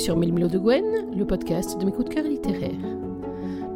sur 0.00 0.16
Mille 0.16 0.32
de 0.32 0.58
Gwen, 0.58 1.14
le 1.14 1.26
podcast 1.26 1.78
de 1.78 1.84
mes 1.84 1.92
coups 1.92 2.08
de 2.08 2.14
cœur 2.14 2.24
littéraires. 2.24 2.96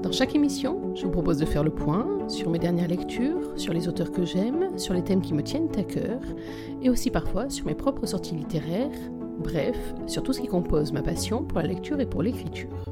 Dans 0.02 0.10
chaque 0.10 0.34
émission, 0.34 0.94
je 0.94 1.04
vous 1.04 1.10
propose 1.10 1.36
de 1.36 1.44
faire 1.44 1.62
le 1.62 1.70
point 1.70 2.26
sur 2.30 2.48
mes 2.48 2.58
dernières 2.58 2.88
lectures, 2.88 3.52
sur 3.56 3.74
les 3.74 3.88
auteurs 3.88 4.10
que 4.10 4.24
j'aime, 4.24 4.78
sur 4.78 4.94
les 4.94 5.04
thèmes 5.04 5.20
qui 5.20 5.34
me 5.34 5.42
tiennent 5.42 5.68
à 5.76 5.82
cœur, 5.82 6.22
et 6.80 6.88
aussi 6.88 7.10
parfois 7.10 7.50
sur 7.50 7.66
mes 7.66 7.74
propres 7.74 8.06
sorties 8.06 8.34
littéraires, 8.34 8.88
bref, 9.38 9.76
sur 10.06 10.22
tout 10.22 10.32
ce 10.32 10.40
qui 10.40 10.46
compose 10.46 10.92
ma 10.92 11.02
passion 11.02 11.44
pour 11.44 11.58
la 11.58 11.66
lecture 11.66 12.00
et 12.00 12.06
pour 12.06 12.22
l'écriture. 12.22 12.86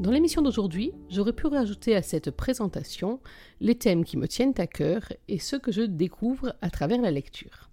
Dans 0.00 0.10
l'émission 0.10 0.40
d'aujourd'hui, 0.40 0.94
j'aurais 1.10 1.34
pu 1.34 1.46
rajouter 1.46 1.94
à 1.94 2.00
cette 2.00 2.30
présentation 2.30 3.20
les 3.60 3.74
thèmes 3.74 4.06
qui 4.06 4.16
me 4.16 4.28
tiennent 4.28 4.54
à 4.56 4.66
cœur 4.66 5.12
et 5.28 5.38
ceux 5.38 5.58
que 5.58 5.72
je 5.72 5.82
découvre 5.82 6.56
à 6.62 6.70
travers 6.70 7.02
la 7.02 7.10
lecture. 7.10 7.68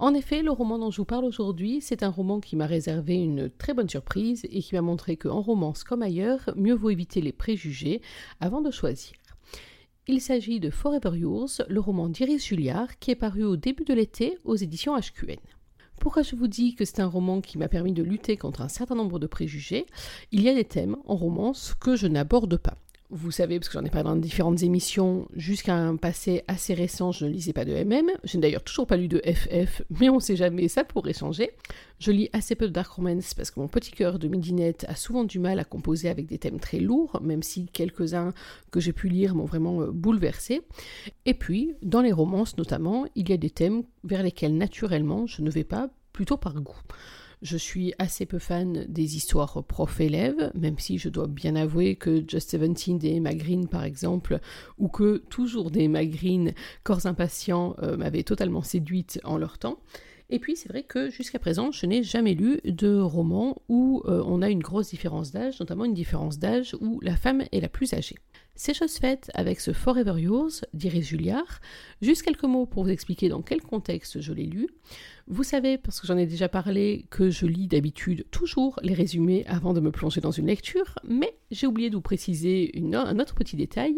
En 0.00 0.14
effet, 0.14 0.40
le 0.40 0.50
roman 0.50 0.78
dont 0.78 0.90
je 0.90 0.96
vous 0.96 1.04
parle 1.04 1.26
aujourd'hui, 1.26 1.82
c'est 1.82 2.02
un 2.02 2.08
roman 2.08 2.40
qui 2.40 2.56
m'a 2.56 2.64
réservé 2.64 3.16
une 3.16 3.50
très 3.50 3.74
bonne 3.74 3.90
surprise 3.90 4.46
et 4.50 4.62
qui 4.62 4.74
m'a 4.74 4.80
montré 4.80 5.18
qu'en 5.18 5.42
romance 5.42 5.84
comme 5.84 6.00
ailleurs, 6.00 6.40
mieux 6.56 6.72
vaut 6.72 6.88
éviter 6.88 7.20
les 7.20 7.34
préjugés 7.34 8.00
avant 8.40 8.62
de 8.62 8.70
choisir. 8.70 9.12
Il 10.06 10.22
s'agit 10.22 10.58
de 10.58 10.70
Forever 10.70 11.18
Yours, 11.18 11.60
le 11.68 11.80
roman 11.80 12.08
d'Iris 12.08 12.46
Julliard 12.46 12.98
qui 12.98 13.10
est 13.10 13.14
paru 13.14 13.44
au 13.44 13.56
début 13.58 13.84
de 13.84 13.92
l'été 13.92 14.38
aux 14.44 14.56
éditions 14.56 14.96
HQN. 14.96 15.36
Pourquoi 16.00 16.22
je 16.22 16.34
vous 16.34 16.48
dis 16.48 16.74
que 16.74 16.86
c'est 16.86 17.00
un 17.00 17.06
roman 17.06 17.42
qui 17.42 17.58
m'a 17.58 17.68
permis 17.68 17.92
de 17.92 18.02
lutter 18.02 18.38
contre 18.38 18.62
un 18.62 18.68
certain 18.68 18.94
nombre 18.94 19.18
de 19.18 19.26
préjugés? 19.26 19.84
Il 20.32 20.40
y 20.40 20.48
a 20.48 20.54
des 20.54 20.64
thèmes 20.64 20.96
en 21.04 21.14
romance 21.14 21.74
que 21.78 21.94
je 21.94 22.06
n'aborde 22.06 22.56
pas 22.56 22.78
vous 23.10 23.30
savez, 23.30 23.58
parce 23.58 23.68
que 23.68 23.78
j'en 23.78 23.84
ai 23.84 23.90
parlé 23.90 24.08
dans 24.08 24.16
différentes 24.16 24.62
émissions, 24.62 25.26
jusqu'à 25.34 25.74
un 25.74 25.96
passé 25.96 26.44
assez 26.46 26.74
récent, 26.74 27.10
je 27.10 27.24
ne 27.24 27.30
lisais 27.30 27.52
pas 27.52 27.64
de 27.64 27.72
MM. 27.72 28.10
Je 28.24 28.36
n'ai 28.36 28.42
d'ailleurs 28.42 28.62
toujours 28.62 28.86
pas 28.86 28.96
lu 28.96 29.08
de 29.08 29.20
FF, 29.24 29.82
mais 29.98 30.08
on 30.08 30.20
sait 30.20 30.36
jamais, 30.36 30.68
ça 30.68 30.84
pourrait 30.84 31.12
changer. 31.12 31.50
Je 31.98 32.12
lis 32.12 32.30
assez 32.32 32.54
peu 32.54 32.68
de 32.68 32.72
Dark 32.72 32.90
Romance 32.92 33.34
parce 33.34 33.50
que 33.50 33.58
mon 33.58 33.68
petit 33.68 33.90
cœur 33.90 34.18
de 34.18 34.28
midinette 34.28 34.86
a 34.88 34.94
souvent 34.94 35.24
du 35.24 35.38
mal 35.38 35.58
à 35.58 35.64
composer 35.64 36.08
avec 36.08 36.26
des 36.26 36.38
thèmes 36.38 36.60
très 36.60 36.78
lourds, 36.78 37.20
même 37.20 37.42
si 37.42 37.66
quelques-uns 37.66 38.32
que 38.70 38.80
j'ai 38.80 38.92
pu 38.92 39.08
lire 39.08 39.34
m'ont 39.34 39.44
vraiment 39.44 39.82
euh, 39.82 39.90
bouleversé. 39.90 40.62
Et 41.26 41.34
puis, 41.34 41.74
dans 41.82 42.02
les 42.02 42.12
romances 42.12 42.56
notamment, 42.56 43.06
il 43.16 43.28
y 43.28 43.32
a 43.32 43.36
des 43.36 43.50
thèmes 43.50 43.82
vers 44.04 44.22
lesquels 44.22 44.56
naturellement 44.56 45.26
je 45.26 45.42
ne 45.42 45.50
vais 45.50 45.64
pas, 45.64 45.90
plutôt 46.12 46.36
par 46.36 46.60
goût. 46.60 46.80
Je 47.42 47.56
suis 47.56 47.94
assez 47.98 48.26
peu 48.26 48.38
fan 48.38 48.84
des 48.86 49.16
histoires 49.16 49.64
prof-élève, 49.64 50.52
même 50.54 50.78
si 50.78 50.98
je 50.98 51.08
dois 51.08 51.26
bien 51.26 51.56
avouer 51.56 51.96
que 51.96 52.22
Just 52.28 52.50
Seventeen 52.50 52.98
des 52.98 53.14
Emma 53.14 53.30
par 53.70 53.84
exemple, 53.84 54.40
ou 54.76 54.88
que 54.88 55.22
toujours 55.30 55.70
des 55.70 55.84
Emma 55.84 56.04
Green, 56.04 56.52
Corps 56.82 57.06
impatients, 57.06 57.76
euh, 57.82 57.96
m'avaient 57.96 58.24
totalement 58.24 58.62
séduite 58.62 59.20
en 59.24 59.38
leur 59.38 59.56
temps. 59.56 59.78
Et 60.28 60.38
puis 60.38 60.54
c'est 60.54 60.68
vrai 60.68 60.82
que 60.82 61.08
jusqu'à 61.08 61.38
présent, 61.38 61.72
je 61.72 61.86
n'ai 61.86 62.02
jamais 62.02 62.34
lu 62.34 62.60
de 62.64 62.98
roman 62.98 63.56
où 63.68 64.02
euh, 64.04 64.22
on 64.26 64.42
a 64.42 64.50
une 64.50 64.62
grosse 64.62 64.90
différence 64.90 65.32
d'âge, 65.32 65.58
notamment 65.60 65.86
une 65.86 65.94
différence 65.94 66.38
d'âge 66.38 66.76
où 66.80 67.00
la 67.00 67.16
femme 67.16 67.44
est 67.52 67.60
la 67.60 67.70
plus 67.70 67.94
âgée. 67.94 68.16
C'est 68.56 68.74
chose 68.74 68.96
faite 68.98 69.30
avec 69.34 69.58
ce 69.58 69.72
Forever 69.72 70.20
Yours 70.20 70.64
d'Iris 70.74 71.04
Julliard. 71.04 71.60
Juste 72.02 72.22
quelques 72.22 72.44
mots 72.44 72.66
pour 72.66 72.84
vous 72.84 72.90
expliquer 72.90 73.28
dans 73.28 73.40
quel 73.40 73.62
contexte 73.62 74.20
je 74.20 74.32
l'ai 74.32 74.44
lu. 74.44 74.68
Vous 75.28 75.44
savez, 75.44 75.78
parce 75.78 76.00
que 76.00 76.06
j'en 76.06 76.18
ai 76.18 76.26
déjà 76.26 76.48
parlé, 76.48 77.06
que 77.08 77.30
je 77.30 77.46
lis 77.46 77.68
d'habitude 77.68 78.26
toujours 78.30 78.78
les 78.82 78.92
résumés 78.92 79.46
avant 79.46 79.72
de 79.72 79.80
me 79.80 79.90
plonger 79.90 80.20
dans 80.20 80.30
une 80.30 80.46
lecture, 80.46 80.98
mais 81.08 81.38
j'ai 81.50 81.66
oublié 81.66 81.88
de 81.88 81.94
vous 81.94 82.02
préciser 82.02 82.72
un 82.92 83.18
autre 83.18 83.34
petit 83.34 83.56
détail, 83.56 83.96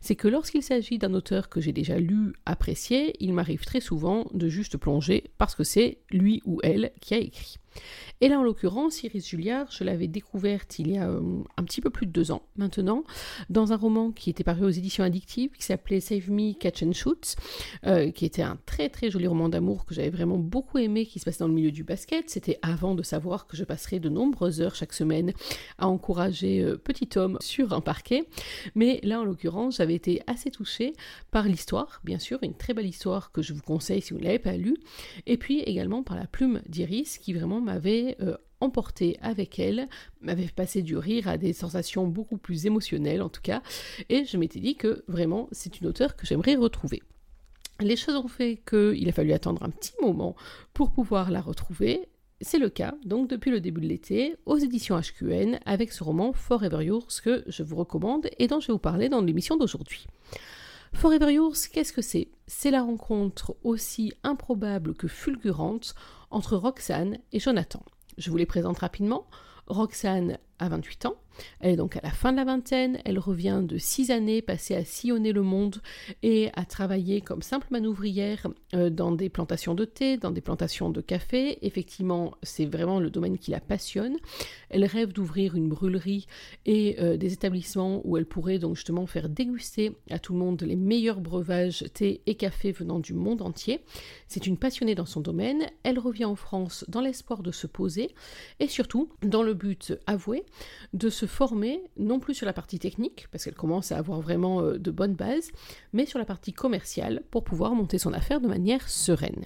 c'est 0.00 0.16
que 0.16 0.28
lorsqu'il 0.28 0.62
s'agit 0.62 0.98
d'un 0.98 1.14
auteur 1.14 1.48
que 1.48 1.60
j'ai 1.60 1.72
déjà 1.72 1.98
lu, 1.98 2.34
apprécié, 2.44 3.14
il 3.20 3.32
m'arrive 3.32 3.64
très 3.64 3.80
souvent 3.80 4.26
de 4.34 4.48
juste 4.48 4.76
plonger 4.76 5.30
parce 5.38 5.54
que 5.54 5.64
c'est 5.64 5.98
lui 6.10 6.42
ou 6.44 6.58
elle 6.62 6.92
qui 7.00 7.14
a 7.14 7.18
écrit. 7.18 7.61
Et 8.20 8.28
là, 8.28 8.38
en 8.38 8.44
l'occurrence, 8.44 9.02
Iris 9.02 9.28
Julliard, 9.28 9.66
je 9.70 9.82
l'avais 9.82 10.06
découverte 10.06 10.78
il 10.78 10.92
y 10.92 10.98
a 10.98 11.08
euh, 11.08 11.20
un 11.56 11.64
petit 11.64 11.80
peu 11.80 11.90
plus 11.90 12.06
de 12.06 12.12
deux 12.12 12.30
ans 12.30 12.42
maintenant, 12.56 13.04
dans 13.50 13.72
un 13.72 13.76
roman 13.76 14.12
qui 14.12 14.30
était 14.30 14.44
paru 14.44 14.64
aux 14.64 14.70
éditions 14.70 15.02
addictives, 15.02 15.50
qui 15.50 15.64
s'appelait 15.64 16.00
Save 16.00 16.30
Me, 16.30 16.52
Catch 16.52 16.82
and 16.82 16.92
Shoot, 16.92 17.34
euh, 17.86 18.10
qui 18.10 18.24
était 18.24 18.42
un 18.42 18.58
très 18.66 18.88
très 18.88 19.10
joli 19.10 19.26
roman 19.26 19.48
d'amour 19.48 19.86
que 19.86 19.94
j'avais 19.94 20.10
vraiment 20.10 20.38
beaucoup 20.38 20.78
aimé, 20.78 21.06
qui 21.06 21.18
se 21.18 21.24
passait 21.24 21.40
dans 21.40 21.48
le 21.48 21.54
milieu 21.54 21.72
du 21.72 21.84
basket. 21.84 22.30
C'était 22.30 22.58
avant 22.62 22.94
de 22.94 23.02
savoir 23.02 23.46
que 23.46 23.56
je 23.56 23.64
passerais 23.64 23.98
de 23.98 24.08
nombreuses 24.08 24.60
heures 24.60 24.74
chaque 24.74 24.92
semaine 24.92 25.32
à 25.78 25.88
encourager 25.88 26.62
euh, 26.62 26.76
Petit 26.76 27.08
Homme 27.16 27.38
sur 27.40 27.72
un 27.72 27.80
parquet. 27.80 28.28
Mais 28.74 29.00
là, 29.02 29.20
en 29.20 29.24
l'occurrence, 29.24 29.76
j'avais 29.78 29.94
été 29.94 30.22
assez 30.26 30.50
touchée 30.50 30.92
par 31.30 31.44
l'histoire, 31.44 32.00
bien 32.04 32.18
sûr, 32.18 32.38
une 32.42 32.54
très 32.54 32.74
belle 32.74 32.86
histoire 32.86 33.32
que 33.32 33.42
je 33.42 33.52
vous 33.52 33.62
conseille 33.62 34.02
si 34.02 34.12
vous 34.12 34.20
ne 34.20 34.24
l'avez 34.24 34.38
pas 34.38 34.56
lue, 34.56 34.76
et 35.26 35.36
puis 35.36 35.60
également 35.60 36.02
par 36.02 36.16
la 36.16 36.26
plume 36.26 36.60
d'Iris, 36.68 37.18
qui 37.18 37.32
vraiment 37.32 37.60
m'avait 37.62 38.16
euh, 38.20 38.36
emporté 38.60 39.18
avec 39.22 39.58
elle, 39.58 39.88
m'avait 40.20 40.48
passé 40.48 40.82
du 40.82 40.96
rire 40.96 41.28
à 41.28 41.36
des 41.36 41.52
sensations 41.52 42.06
beaucoup 42.06 42.38
plus 42.38 42.66
émotionnelles 42.66 43.22
en 43.22 43.28
tout 43.28 43.40
cas, 43.42 43.62
et 44.08 44.24
je 44.24 44.36
m'étais 44.36 44.60
dit 44.60 44.76
que 44.76 45.04
vraiment 45.08 45.48
c'est 45.52 45.80
une 45.80 45.86
auteure 45.86 46.16
que 46.16 46.26
j'aimerais 46.26 46.54
retrouver. 46.54 47.02
Les 47.80 47.96
choses 47.96 48.16
ont 48.16 48.28
fait 48.28 48.62
qu'il 48.68 49.08
a 49.08 49.12
fallu 49.12 49.32
attendre 49.32 49.62
un 49.62 49.70
petit 49.70 49.94
moment 50.00 50.36
pour 50.72 50.92
pouvoir 50.92 51.30
la 51.30 51.40
retrouver. 51.40 52.08
C'est 52.40 52.58
le 52.58 52.68
cas, 52.68 52.94
donc 53.04 53.28
depuis 53.28 53.50
le 53.50 53.60
début 53.60 53.80
de 53.80 53.86
l'été, 53.86 54.36
aux 54.46 54.58
éditions 54.58 54.98
HQN, 54.98 55.58
avec 55.64 55.92
ce 55.92 56.02
roman 56.02 56.32
Forever 56.32 56.84
Yours 56.84 57.20
que 57.20 57.44
je 57.46 57.62
vous 57.62 57.76
recommande 57.76 58.28
et 58.38 58.48
dont 58.48 58.60
je 58.60 58.68
vais 58.68 58.72
vous 58.72 58.78
parler 58.78 59.08
dans 59.08 59.20
l'émission 59.20 59.56
d'aujourd'hui. 59.56 60.06
Forever 60.92 61.32
Yours, 61.32 61.68
qu'est-ce 61.68 61.92
que 61.92 62.02
c'est? 62.02 62.28
C'est 62.46 62.70
la 62.70 62.82
rencontre 62.82 63.56
aussi 63.64 64.12
improbable 64.22 64.94
que 64.94 65.08
fulgurante 65.08 65.94
entre 66.32 66.56
Roxane 66.56 67.18
et 67.32 67.40
Jonathan. 67.40 67.82
Je 68.18 68.30
vous 68.30 68.36
les 68.36 68.46
présente 68.46 68.78
rapidement. 68.78 69.26
Roxane 69.66 70.38
a 70.62 70.68
28 70.68 71.06
ans, 71.06 71.16
elle 71.60 71.72
est 71.72 71.76
donc 71.76 71.96
à 71.96 72.00
la 72.02 72.10
fin 72.10 72.32
de 72.32 72.36
la 72.36 72.44
vingtaine, 72.44 72.98
elle 73.04 73.18
revient 73.18 73.60
de 73.62 73.78
six 73.78 74.10
années 74.10 74.42
passées 74.42 74.74
à 74.74 74.84
sillonner 74.84 75.32
le 75.32 75.42
monde 75.42 75.80
et 76.22 76.50
à 76.54 76.64
travailler 76.64 77.20
comme 77.20 77.42
simple 77.42 77.66
manouvrière 77.70 78.46
euh, 78.74 78.90
dans 78.90 79.12
des 79.12 79.28
plantations 79.28 79.74
de 79.74 79.84
thé, 79.84 80.16
dans 80.16 80.30
des 80.30 80.40
plantations 80.40 80.90
de 80.90 81.00
café. 81.00 81.58
Effectivement, 81.62 82.34
c'est 82.42 82.66
vraiment 82.66 83.00
le 83.00 83.10
domaine 83.10 83.38
qui 83.38 83.50
la 83.50 83.60
passionne. 83.60 84.16
Elle 84.70 84.84
rêve 84.84 85.12
d'ouvrir 85.12 85.54
une 85.54 85.68
brûlerie 85.68 86.26
et 86.66 86.96
euh, 87.00 87.16
des 87.16 87.32
établissements 87.32 88.00
où 88.04 88.16
elle 88.16 88.26
pourrait 88.26 88.58
donc 88.58 88.76
justement 88.76 89.06
faire 89.06 89.28
déguster 89.28 89.96
à 90.10 90.18
tout 90.18 90.32
le 90.32 90.38
monde 90.38 90.62
les 90.62 90.76
meilleurs 90.76 91.20
breuvages 91.20 91.84
thé 91.94 92.22
et 92.26 92.34
café 92.34 92.72
venant 92.72 92.98
du 92.98 93.14
monde 93.14 93.42
entier. 93.42 93.80
C'est 94.28 94.46
une 94.46 94.56
passionnée 94.56 94.94
dans 94.94 95.06
son 95.06 95.20
domaine. 95.20 95.66
Elle 95.82 95.98
revient 95.98 96.24
en 96.24 96.36
France 96.36 96.84
dans 96.88 97.00
l'espoir 97.00 97.42
de 97.42 97.52
se 97.52 97.66
poser 97.66 98.14
et 98.60 98.68
surtout 98.68 99.10
dans 99.22 99.42
le 99.42 99.54
but 99.54 99.94
avoué 100.06 100.44
de 100.92 101.10
se 101.10 101.26
former, 101.26 101.82
non 101.96 102.20
plus 102.20 102.34
sur 102.34 102.46
la 102.46 102.52
partie 102.52 102.78
technique, 102.78 103.28
parce 103.30 103.44
qu'elle 103.44 103.54
commence 103.54 103.92
à 103.92 103.98
avoir 103.98 104.20
vraiment 104.20 104.60
euh, 104.60 104.78
de 104.78 104.90
bonnes 104.90 105.14
bases, 105.14 105.50
mais 105.92 106.06
sur 106.06 106.18
la 106.18 106.24
partie 106.24 106.52
commerciale 106.52 107.22
pour 107.30 107.44
pouvoir 107.44 107.74
monter 107.74 107.98
son 107.98 108.12
affaire 108.12 108.40
de 108.40 108.48
manière 108.48 108.88
sereine. 108.88 109.44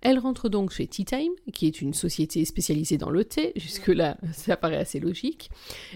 Elle 0.00 0.18
rentre 0.18 0.48
donc 0.48 0.70
chez 0.70 0.86
Tea 0.86 1.04
Time, 1.04 1.32
qui 1.52 1.66
est 1.66 1.80
une 1.80 1.94
société 1.94 2.44
spécialisée 2.44 2.98
dans 2.98 3.10
le 3.10 3.24
thé, 3.24 3.52
jusque-là 3.56 4.18
ça 4.32 4.56
paraît 4.56 4.76
assez 4.76 5.00
logique, 5.00 5.50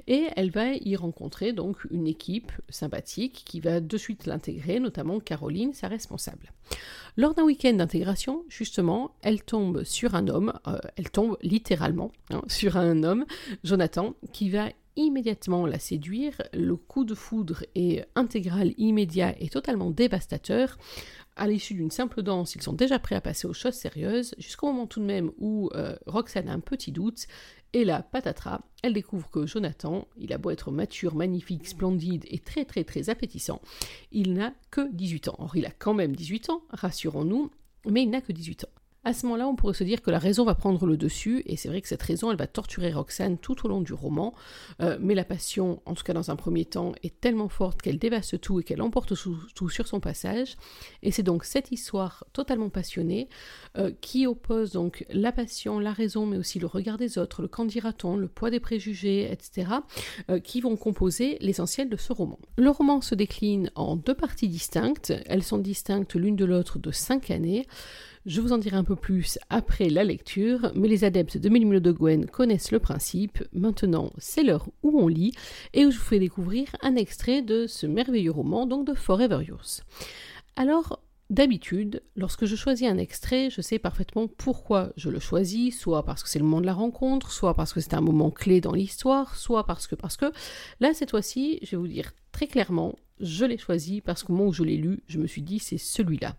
et 0.07 0.27
elle 0.37 0.51
va 0.51 0.73
y 0.75 0.97
rencontrer 0.97 1.53
donc 1.53 1.77
une 1.91 2.07
équipe 2.07 2.53
sympathique 2.69 3.43
qui 3.45 3.61
va 3.61 3.81
de 3.81 3.97
suite 3.97 4.27
l'intégrer, 4.27 4.81
notamment 4.81 5.21
Caroline, 5.21 5.75
sa 5.75 5.89
responsable. 5.89 6.53
Lors 7.17 7.35
d'un 7.35 7.45
week-end 7.45 7.75
d'intégration, 7.75 8.45
justement, 8.49 9.11
elle 9.23 9.43
tombe 9.43 9.83
sur 9.85 10.15
un 10.15 10.29
homme, 10.29 10.53
euh, 10.67 10.79
elle 10.97 11.11
tombe 11.11 11.37
littéralement 11.43 12.13
hein, 12.31 12.43
sur 12.49 12.77
un 12.77 13.03
homme, 13.03 13.27
Jonathan, 13.65 14.15
qui 14.33 14.51
va 14.51 14.69
immédiatement 14.99 15.67
la 15.67 15.79
séduire. 15.79 16.35
Le 16.53 16.77
coup 16.77 17.05
de 17.05 17.15
foudre 17.15 17.65
est 17.75 18.07
intégral, 18.15 18.75
immédiat 18.79 19.35
et 19.41 19.49
totalement 19.49 19.91
dévastateur. 19.91 20.77
À 21.39 21.47
l'issue 21.47 21.75
d'une 21.75 21.93
simple 21.93 22.23
danse, 22.23 22.57
ils 22.57 22.63
sont 22.63 22.73
déjà 22.73 22.99
prêts 22.99 23.15
à 23.15 23.21
passer 23.21 23.47
aux 23.47 23.53
choses 23.53 23.75
sérieuses, 23.75 24.35
jusqu'au 24.39 24.67
moment 24.67 24.89
tout 24.89 24.99
de 24.99 25.05
même 25.05 25.31
où 25.39 25.71
euh, 25.73 25.95
Roxane 26.07 26.49
a 26.49 26.53
un 26.53 26.59
petit 26.59 26.91
doute, 26.91 27.29
et 27.73 27.85
là, 27.85 28.03
patatras, 28.03 28.61
elle 28.83 28.93
découvre 28.93 29.31
que 29.31 29.47
Jonathan, 29.47 30.09
il 30.17 30.33
a 30.33 30.39
beau 30.39 30.51
être 30.51 30.73
mature, 30.73 31.15
magnifique, 31.15 31.69
splendide 31.69 32.25
et 32.29 32.41
très 32.41 32.65
très 32.65 32.83
très 32.83 33.09
appétissant, 33.09 33.63
il 34.11 34.35
n'a 34.35 34.53
que 34.73 34.93
18 34.93 35.29
ans. 35.29 35.37
Or, 35.39 35.57
il 35.57 35.65
a 35.65 35.71
quand 35.71 35.95
même 35.95 36.17
18 36.17 36.51
ans, 36.51 36.63
rassurons-nous, 36.71 37.53
mais 37.89 38.03
il 38.03 38.11
n'a 38.11 38.21
que 38.21 38.33
18 38.33 38.65
ans. 38.65 38.78
À 39.09 39.15
ce 39.15 39.25
moment-là, 39.25 39.49
on 39.49 39.57
pourrait 39.57 39.73
se 39.73 39.85
dire 39.85 40.03
que 40.03 40.11
la 40.11 40.19
raison 40.19 40.45
va 40.45 40.55
prendre 40.55 40.85
le 40.85 40.99
dessus, 40.99 41.43
et 41.47 41.57
c'est 41.57 41.71
vrai 41.71 41.81
que 41.81 41.89
cette 41.89 42.03
raison, 42.03 42.31
elle 42.31 42.37
va 42.37 42.47
torturer 42.47 42.93
Roxane 42.93 43.39
tout 43.39 43.65
au 43.65 43.69
long 43.71 43.81
du 43.81 43.95
roman, 43.95 44.35
euh, 44.83 44.99
mais 45.01 45.15
la 45.15 45.25
passion, 45.25 45.81
en 45.87 45.95
tout 45.95 46.05
cas 46.05 46.13
dans 46.13 46.31
un 46.31 46.37
premier 46.37 46.67
temps, 46.67 46.93
est 47.03 47.19
tellement 47.19 47.49
forte 47.49 47.81
qu'elle 47.81 47.99
dévaste 47.99 48.39
tout 48.39 48.61
et 48.61 48.65
qu'elle 48.65 48.83
emporte 48.83 49.15
tout 49.55 49.69
sur 49.71 49.89
son 49.89 49.99
passage, 49.99 50.57
et 51.03 51.11
c'est 51.11 51.23
donc 51.23 51.45
cette 51.45 51.73
histoire 51.73 52.23
totalement 52.35 52.69
passionnée 52.69 53.31
euh, 53.79 53.93
qui 54.03 54.27
oppose 54.27 54.73
donc 54.73 55.07
la 55.09 55.33
passion, 55.33 55.79
la 55.79 55.95
raison, 55.95 56.27
mais 56.27 56.37
aussi 56.37 56.59
le 56.59 56.67
regard 56.67 56.99
des 56.99 57.17
autres, 57.17 57.41
le 57.41 57.49
candidaton, 57.49 58.15
le 58.15 58.29
poids 58.29 58.51
des 58.51 58.61
préjugés, 58.61 59.33
etc., 59.33 59.71
euh, 60.29 60.39
qui 60.39 60.61
vont 60.61 60.77
composer 60.77 61.39
l'essentiel 61.41 61.89
de 61.89 61.97
ce 61.97 62.13
roman. 62.13 62.39
Le 62.59 62.69
roman 62.69 63.01
se 63.01 63.15
décline 63.15 63.71
en 63.75 63.97
deux 63.97 64.15
parties 64.15 64.49
distinctes, 64.49 65.15
elles 65.25 65.45
sont 65.45 65.57
distinctes 65.57 66.15
l'une 66.15 66.37
de 66.37 66.45
l'autre 66.45 66.79
de 66.79 66.91
cinq 66.91 67.31
années. 67.31 67.67
Je 68.29 68.43
vous 68.43 68.53
en 68.53 68.59
dirai 68.59 68.77
un 68.77 68.85
peu 68.85 68.95
plus 68.95 69.39
après 69.49 69.89
la 69.89 70.05
lecture, 70.05 70.71
mais 70.75 70.87
les 70.87 71.05
adeptes 71.05 71.39
de 71.39 71.49
Mélimilo 71.49 71.81
de 71.81 71.93
Gwen 71.93 72.27
connaissent 72.27 72.73
le 72.73 72.79
principe. 72.79 73.43
Maintenant, 73.55 74.13
c'est 74.19 74.43
l'heure 74.43 74.69
où 74.83 75.01
on 75.01 75.09
lit 75.09 75.33
et 75.73 75.87
où 75.87 75.91
je 75.91 75.97
vous 75.97 76.05
fais 76.05 76.19
découvrir 76.19 76.69
un 76.83 76.95
extrait 76.95 77.41
de 77.41 77.67
ce 77.67 77.87
merveilleux 77.87 78.33
roman, 78.33 78.67
donc 78.67 78.87
de 78.87 78.93
Forever 78.93 79.43
Yours. 79.43 79.83
Alors, 80.57 81.01
D'habitude, 81.31 82.03
lorsque 82.17 82.47
je 82.47 82.57
choisis 82.57 82.89
un 82.89 82.97
extrait, 82.97 83.51
je 83.51 83.61
sais 83.61 83.79
parfaitement 83.79 84.29
pourquoi 84.29 84.95
je 84.97 85.11
le 85.11 85.21
choisis, 85.21 85.79
soit 85.79 86.03
parce 86.03 86.23
que 86.23 86.29
c'est 86.31 86.39
le 86.39 86.47
moment 86.47 86.63
de 86.63 86.67
la 86.67 86.73
rencontre, 86.73 87.33
soit 87.33 87.53
parce 87.53 87.75
que 87.75 87.81
c'est 87.81 87.93
un 87.93 88.01
moment 88.01 88.31
clé 88.31 88.63
dans 88.63 88.73
l'histoire, 88.73 89.37
soit 89.37 89.67
parce 89.67 89.87
que 89.87 89.95
parce 89.95 90.17
que 90.17 90.33
là 90.81 90.95
cette 90.95 91.11
fois-ci, 91.11 91.59
je 91.61 91.73
vais 91.73 91.77
vous 91.77 91.87
dire 91.87 92.13
très 92.33 92.47
clairement 92.47 92.95
je 93.21 93.45
l'ai 93.45 93.59
choisi 93.59 94.01
parce 94.01 94.23
qu'au 94.23 94.33
moment 94.33 94.49
où 94.49 94.53
je 94.53 94.63
l'ai 94.63 94.77
lu, 94.77 95.01
je 95.07 95.19
me 95.19 95.27
suis 95.27 95.43
dit 95.43 95.59
c'est 95.59 95.79
celui-là. 95.79 96.37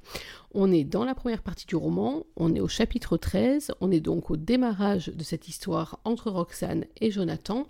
On 0.51 0.71
est 0.71 0.83
dans 0.83 1.05
la 1.05 1.13
première 1.13 1.43
partie 1.43 1.67
du 1.67 1.75
roman, 1.75 2.25
on 2.35 2.55
est 2.55 2.59
au 2.59 2.67
chapitre 2.67 3.17
13, 3.17 3.71
on 3.81 3.91
est 3.91 3.99
donc 3.99 4.31
au 4.31 4.35
démarrage 4.35 5.09
de 5.09 5.23
cette 5.23 5.47
histoire 5.47 5.99
entre 6.05 6.31
Roxane 6.31 6.85
et 6.99 7.11
Jonathan. 7.11 7.67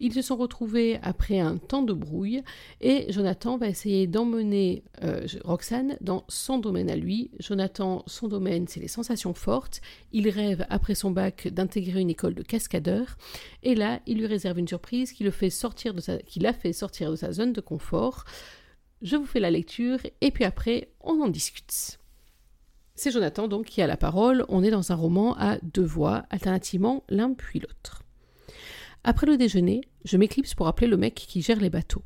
Ils 0.00 0.12
se 0.12 0.22
sont 0.22 0.34
retrouvés 0.34 0.98
après 1.02 1.38
un 1.38 1.56
temps 1.56 1.82
de 1.82 1.92
brouille 1.92 2.42
et 2.80 3.12
Jonathan 3.12 3.58
va 3.58 3.68
essayer 3.68 4.08
d'emmener 4.08 4.82
euh, 5.04 5.24
Roxane 5.44 5.96
dans 6.00 6.24
son 6.26 6.58
domaine 6.58 6.90
à 6.90 6.96
lui. 6.96 7.30
Jonathan, 7.38 8.02
son 8.08 8.26
domaine, 8.26 8.66
c'est 8.66 8.80
les 8.80 8.88
sensations 8.88 9.34
fortes. 9.34 9.80
Il 10.12 10.28
rêve 10.28 10.66
après 10.68 10.96
son 10.96 11.12
bac 11.12 11.46
d'intégrer 11.46 12.00
une 12.00 12.10
école 12.10 12.34
de 12.34 12.42
cascadeur 12.42 13.18
et 13.62 13.76
là, 13.76 14.00
il 14.06 14.18
lui 14.18 14.26
réserve 14.26 14.58
une 14.58 14.68
surprise 14.68 15.12
qui 15.12 15.22
le 15.22 15.30
fait 15.30 15.50
sortir 15.50 15.94
de 15.94 16.00
qui 16.26 16.40
l'a 16.40 16.52
fait 16.52 16.72
sortir 16.72 17.10
de 17.10 17.16
sa 17.16 17.32
zone 17.32 17.52
de 17.52 17.60
confort. 17.60 18.24
Je 19.02 19.16
vous 19.16 19.26
fais 19.26 19.40
la 19.40 19.50
lecture 19.50 19.98
et 20.20 20.30
puis 20.30 20.44
après, 20.44 20.90
on 21.00 21.20
en 21.20 21.28
discute. 21.28 21.98
C'est 22.94 23.10
Jonathan 23.10 23.46
donc 23.46 23.66
qui 23.66 23.82
a 23.82 23.86
la 23.86 23.98
parole. 23.98 24.46
On 24.48 24.62
est 24.62 24.70
dans 24.70 24.90
un 24.90 24.94
roman 24.94 25.36
à 25.36 25.58
deux 25.58 25.84
voix, 25.84 26.24
alternativement 26.30 27.04
l'un 27.08 27.34
puis 27.34 27.60
l'autre. 27.60 28.02
Après 29.04 29.26
le 29.26 29.36
déjeuner, 29.36 29.82
je 30.04 30.16
m'éclipse 30.16 30.54
pour 30.54 30.66
appeler 30.66 30.86
le 30.86 30.96
mec 30.96 31.14
qui 31.14 31.42
gère 31.42 31.60
les 31.60 31.70
bateaux. 31.70 32.02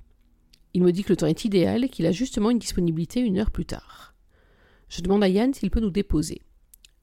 Il 0.75 0.83
me 0.83 0.93
dit 0.93 1.05
que 1.05 1.11
le 1.11 1.17
temps 1.17 1.27
est 1.27 1.45
idéal 1.45 1.85
et 1.85 1.89
qu'il 1.89 2.07
a 2.07 2.13
justement 2.13 2.51
une 2.51 2.59
disponibilité 2.59 3.21
une 3.21 3.39
heure 3.39 3.51
plus 3.51 3.67
tard. 3.67 4.15
Je 4.89 5.01
demande 5.01 5.23
à 5.23 5.29
Yann 5.29 5.55
s'il 5.55 5.71
peut 5.71 5.81
nous 5.81 5.91
déposer. 5.91 6.43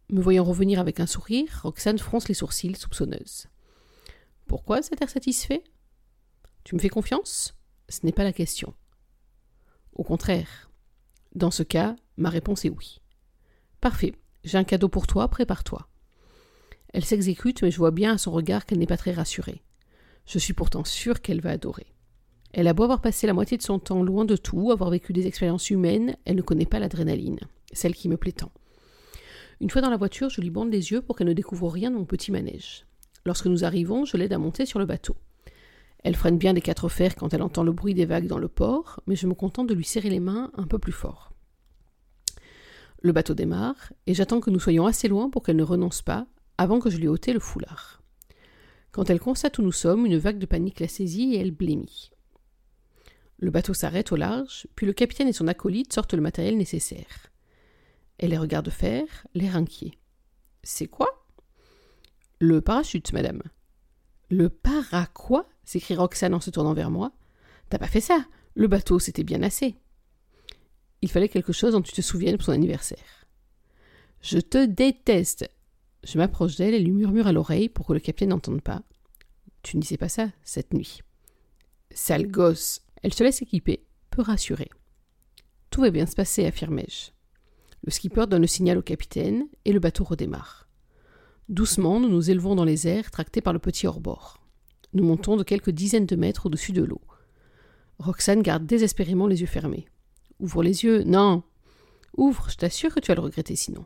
Me 0.10 0.22
voyant 0.22 0.44
revenir 0.44 0.80
avec 0.80 1.00
un 1.00 1.08
sourire, 1.08 1.62
Roxane 1.64 1.98
fronce 1.98 2.28
les 2.28 2.34
sourcils 2.34 2.76
soupçonneuse. 2.76 3.48
Pourquoi 4.48 4.82
cet 4.82 5.02
air 5.02 5.10
satisfait? 5.10 5.64
Tu 6.64 6.76
me 6.76 6.80
fais 6.80 6.90
confiance? 6.90 7.56
Ce 7.90 8.06
n'est 8.06 8.12
pas 8.12 8.24
la 8.24 8.34
question. 8.34 8.74
Au 9.98 10.04
contraire. 10.04 10.70
Dans 11.34 11.50
ce 11.50 11.64
cas, 11.64 11.96
ma 12.18 12.30
réponse 12.30 12.66
est 12.66 12.70
oui. 12.70 13.02
Parfait, 13.82 14.14
j'ai 14.44 14.58
un 14.58 14.64
cadeau 14.64 14.90
pour 14.90 15.08
toi, 15.08 15.28
prépare-toi. 15.28 15.88
Elle 16.94 17.04
s'exécute, 17.04 17.64
mais 17.64 17.72
je 17.72 17.78
vois 17.78 17.92
bien 17.92 18.14
à 18.14 18.18
son 18.20 18.32
regard 18.32 18.66
qu'elle 18.66 18.78
n'est 18.78 18.86
pas 18.86 18.98
très 18.98 19.12
rassurée. 19.12 19.64
Je 20.28 20.38
suis 20.38 20.54
pourtant 20.54 20.84
sûre 20.84 21.22
qu'elle 21.22 21.42
va 21.42 21.50
adorer. 21.50 21.88
Elle 22.54 22.68
a 22.68 22.74
beau 22.74 22.84
avoir 22.84 23.02
passé 23.02 23.26
la 23.26 23.34
moitié 23.34 23.58
de 23.58 23.64
son 23.64 23.80
temps 23.80 24.04
loin 24.04 24.24
de 24.24 24.36
tout, 24.36 24.72
avoir 24.72 24.92
vécu 24.92 25.14
des 25.14 25.26
expériences 25.26 25.70
humaines, 25.72 26.16
elle 26.26 26.36
ne 26.36 26.42
connaît 26.44 26.66
pas 26.66 26.80
l'adrénaline, 26.80 27.40
celle 27.74 27.96
qui 27.96 28.08
me 28.08 28.18
plaît 28.18 28.32
tant. 28.32 28.52
Une 29.60 29.72
fois 29.72 29.82
dans 29.82 29.90
la 29.90 29.98
voiture, 29.98 30.30
je 30.30 30.42
lui 30.42 30.52
bande 30.52 30.72
les 30.72 30.92
yeux 30.92 31.02
pour 31.02 31.16
qu'elle 31.16 31.28
ne 31.28 31.34
découvre 31.34 31.70
rien 31.70 31.90
de 31.90 31.96
mon 31.96 32.06
petit 32.06 32.32
manège. 32.32 32.86
Lorsque 33.26 33.48
nous 33.48 33.66
arrivons, 33.66 34.06
je 34.06 34.16
l'aide 34.16 34.34
à 34.34 34.38
monter 34.38 34.68
sur 34.68 34.78
le 34.78 34.86
bateau. 34.86 35.18
Elle 36.08 36.16
freine 36.16 36.38
bien 36.38 36.54
des 36.54 36.62
quatre 36.62 36.88
fers 36.88 37.16
quand 37.16 37.34
elle 37.34 37.42
entend 37.42 37.64
le 37.64 37.74
bruit 37.74 37.94
des 37.94 38.06
vagues 38.06 38.28
dans 38.28 38.38
le 38.38 38.48
port, 38.48 39.02
mais 39.08 39.18
je 39.18 39.28
me 39.28 39.34
contente 39.34 39.68
de 39.68 39.74
lui 39.74 39.84
serrer 39.84 40.10
les 40.10 40.22
mains 40.22 40.52
un 40.56 40.66
peu 40.66 40.80
plus 40.80 40.94
fort. 40.94 41.34
Le 43.02 43.12
bateau 43.12 43.34
démarre, 43.34 43.92
et 44.06 44.14
j'attends 44.14 44.40
que 44.40 44.50
nous 44.50 44.62
soyons 44.62 44.86
assez 44.86 45.10
loin 45.10 45.30
pour 45.30 45.44
qu'elle 45.44 45.58
ne 45.58 45.64
renonce 45.64 46.02
pas, 46.02 46.26
avant 46.58 46.80
que 46.80 46.90
je 46.90 46.96
lui 46.96 47.10
ôte 47.10 47.28
le 47.28 47.42
foulard. 47.42 48.02
Quand 48.94 49.10
elle 49.10 49.20
constate 49.20 49.58
où 49.58 49.62
nous 49.62 49.74
sommes, 49.74 50.06
une 50.06 50.18
vague 50.18 50.40
de 50.40 50.46
panique 50.46 50.80
la 50.80 50.88
saisit 50.88 51.36
et 51.36 51.40
elle 51.40 51.52
blêmit. 51.52 52.12
Le 53.38 53.52
bateau 53.52 53.74
s'arrête 53.74 54.14
au 54.14 54.16
large, 54.16 54.66
puis 54.78 54.86
le 54.86 54.94
capitaine 54.94 55.28
et 55.28 55.34
son 55.34 55.50
acolyte 55.50 55.92
sortent 55.92 56.14
le 56.14 56.22
matériel 56.22 56.56
nécessaire. 56.56 57.34
Elle 58.18 58.30
les 58.30 58.38
regarde 58.38 58.70
faire, 58.70 59.28
l'air 59.34 59.58
inquiet. 59.58 59.92
C'est 60.64 60.88
quoi? 60.88 61.28
Le 62.40 62.62
parachute, 62.62 63.12
madame. 63.12 63.44
Le 64.30 64.48
para 64.48 65.08
quoi 65.08 65.50
s'écrie 65.68 65.96
Roxane 65.96 66.34
en 66.34 66.40
se 66.40 66.50
tournant 66.50 66.74
vers 66.74 66.90
moi. 66.90 67.12
T'as 67.70 67.78
pas 67.78 67.88
fait 67.88 68.02
ça 68.02 68.26
Le 68.56 68.68
bateau, 68.68 69.00
c'était 69.00 69.24
bien 69.24 69.44
assez. 69.44 69.76
Il 71.02 71.12
fallait 71.12 71.30
quelque 71.30 71.54
chose 71.54 71.74
dont 71.74 71.82
tu 71.82 71.92
te 71.92 72.02
souviennes 72.02 72.38
pour 72.38 72.46
son 72.46 72.54
anniversaire. 72.54 73.26
Je 74.22 74.40
te 74.40 74.66
déteste. 74.66 75.50
Je 76.04 76.18
m'approche 76.18 76.56
d'elle 76.56 76.74
et 76.74 76.80
lui 76.80 76.92
murmure 76.92 77.28
à 77.28 77.34
l'oreille 77.34 77.70
pour 77.70 77.86
que 77.86 77.94
le 77.94 78.00
capitaine 78.00 78.30
n'entende 78.30 78.62
pas. 78.62 78.82
Tu 79.62 79.76
ne 79.76 79.82
disais 79.82 79.98
pas 79.98 80.10
ça 80.10 80.30
cette 80.44 80.74
nuit. 80.74 81.02
Sale 81.92 82.28
gosse. 82.28 82.82
Elle 83.04 83.14
se 83.14 83.24
laisse 83.24 83.42
équiper, 83.42 83.86
peu 84.10 84.22
rassurée. 84.22 84.70
Tout 85.70 85.82
va 85.82 85.92
bien 85.92 86.06
se 86.06 86.16
passer, 86.16 86.46
affirmai-je. 86.46 87.12
Le 87.84 87.92
skipper 87.92 88.26
donne 88.28 88.42
le 88.42 88.48
signal 88.48 88.78
au 88.78 88.82
capitaine 88.82 89.48
et 89.66 89.74
le 89.74 89.80
bateau 89.80 90.06
redémarre. 90.06 90.70
Doucement, 91.50 92.00
nous 92.00 92.10
nous 92.10 92.32
élevons 92.32 92.56
dans 92.56 92.64
les 92.64 92.88
airs, 92.88 93.12
tractés 93.12 93.42
par 93.42 93.54
le 93.54 93.60
petit 93.60 93.86
hors-bord. 93.86 94.37
Nous 94.94 95.04
montons 95.04 95.38
de 95.38 95.44
quelques 95.44 95.72
dizaines 95.72 96.06
de 96.06 96.16
mètres 96.16 96.46
au-dessus 96.46 96.72
de 96.72 96.84
l'eau. 96.84 97.02
Roxane 98.00 98.42
garde 98.42 98.66
désespérément 98.66 99.28
les 99.28 99.42
yeux 99.42 99.48
fermés. 99.48 99.88
Ouvre 100.40 100.64
les 100.64 100.84
yeux. 100.84 101.04
Non. 101.04 101.44
Ouvre, 102.16 102.50
je 102.50 102.58
t'assure 102.58 102.94
que 102.94 103.00
tu 103.00 103.08
vas 103.08 103.16
le 103.16 103.22
regretter 103.22 103.56
sinon. 103.56 103.86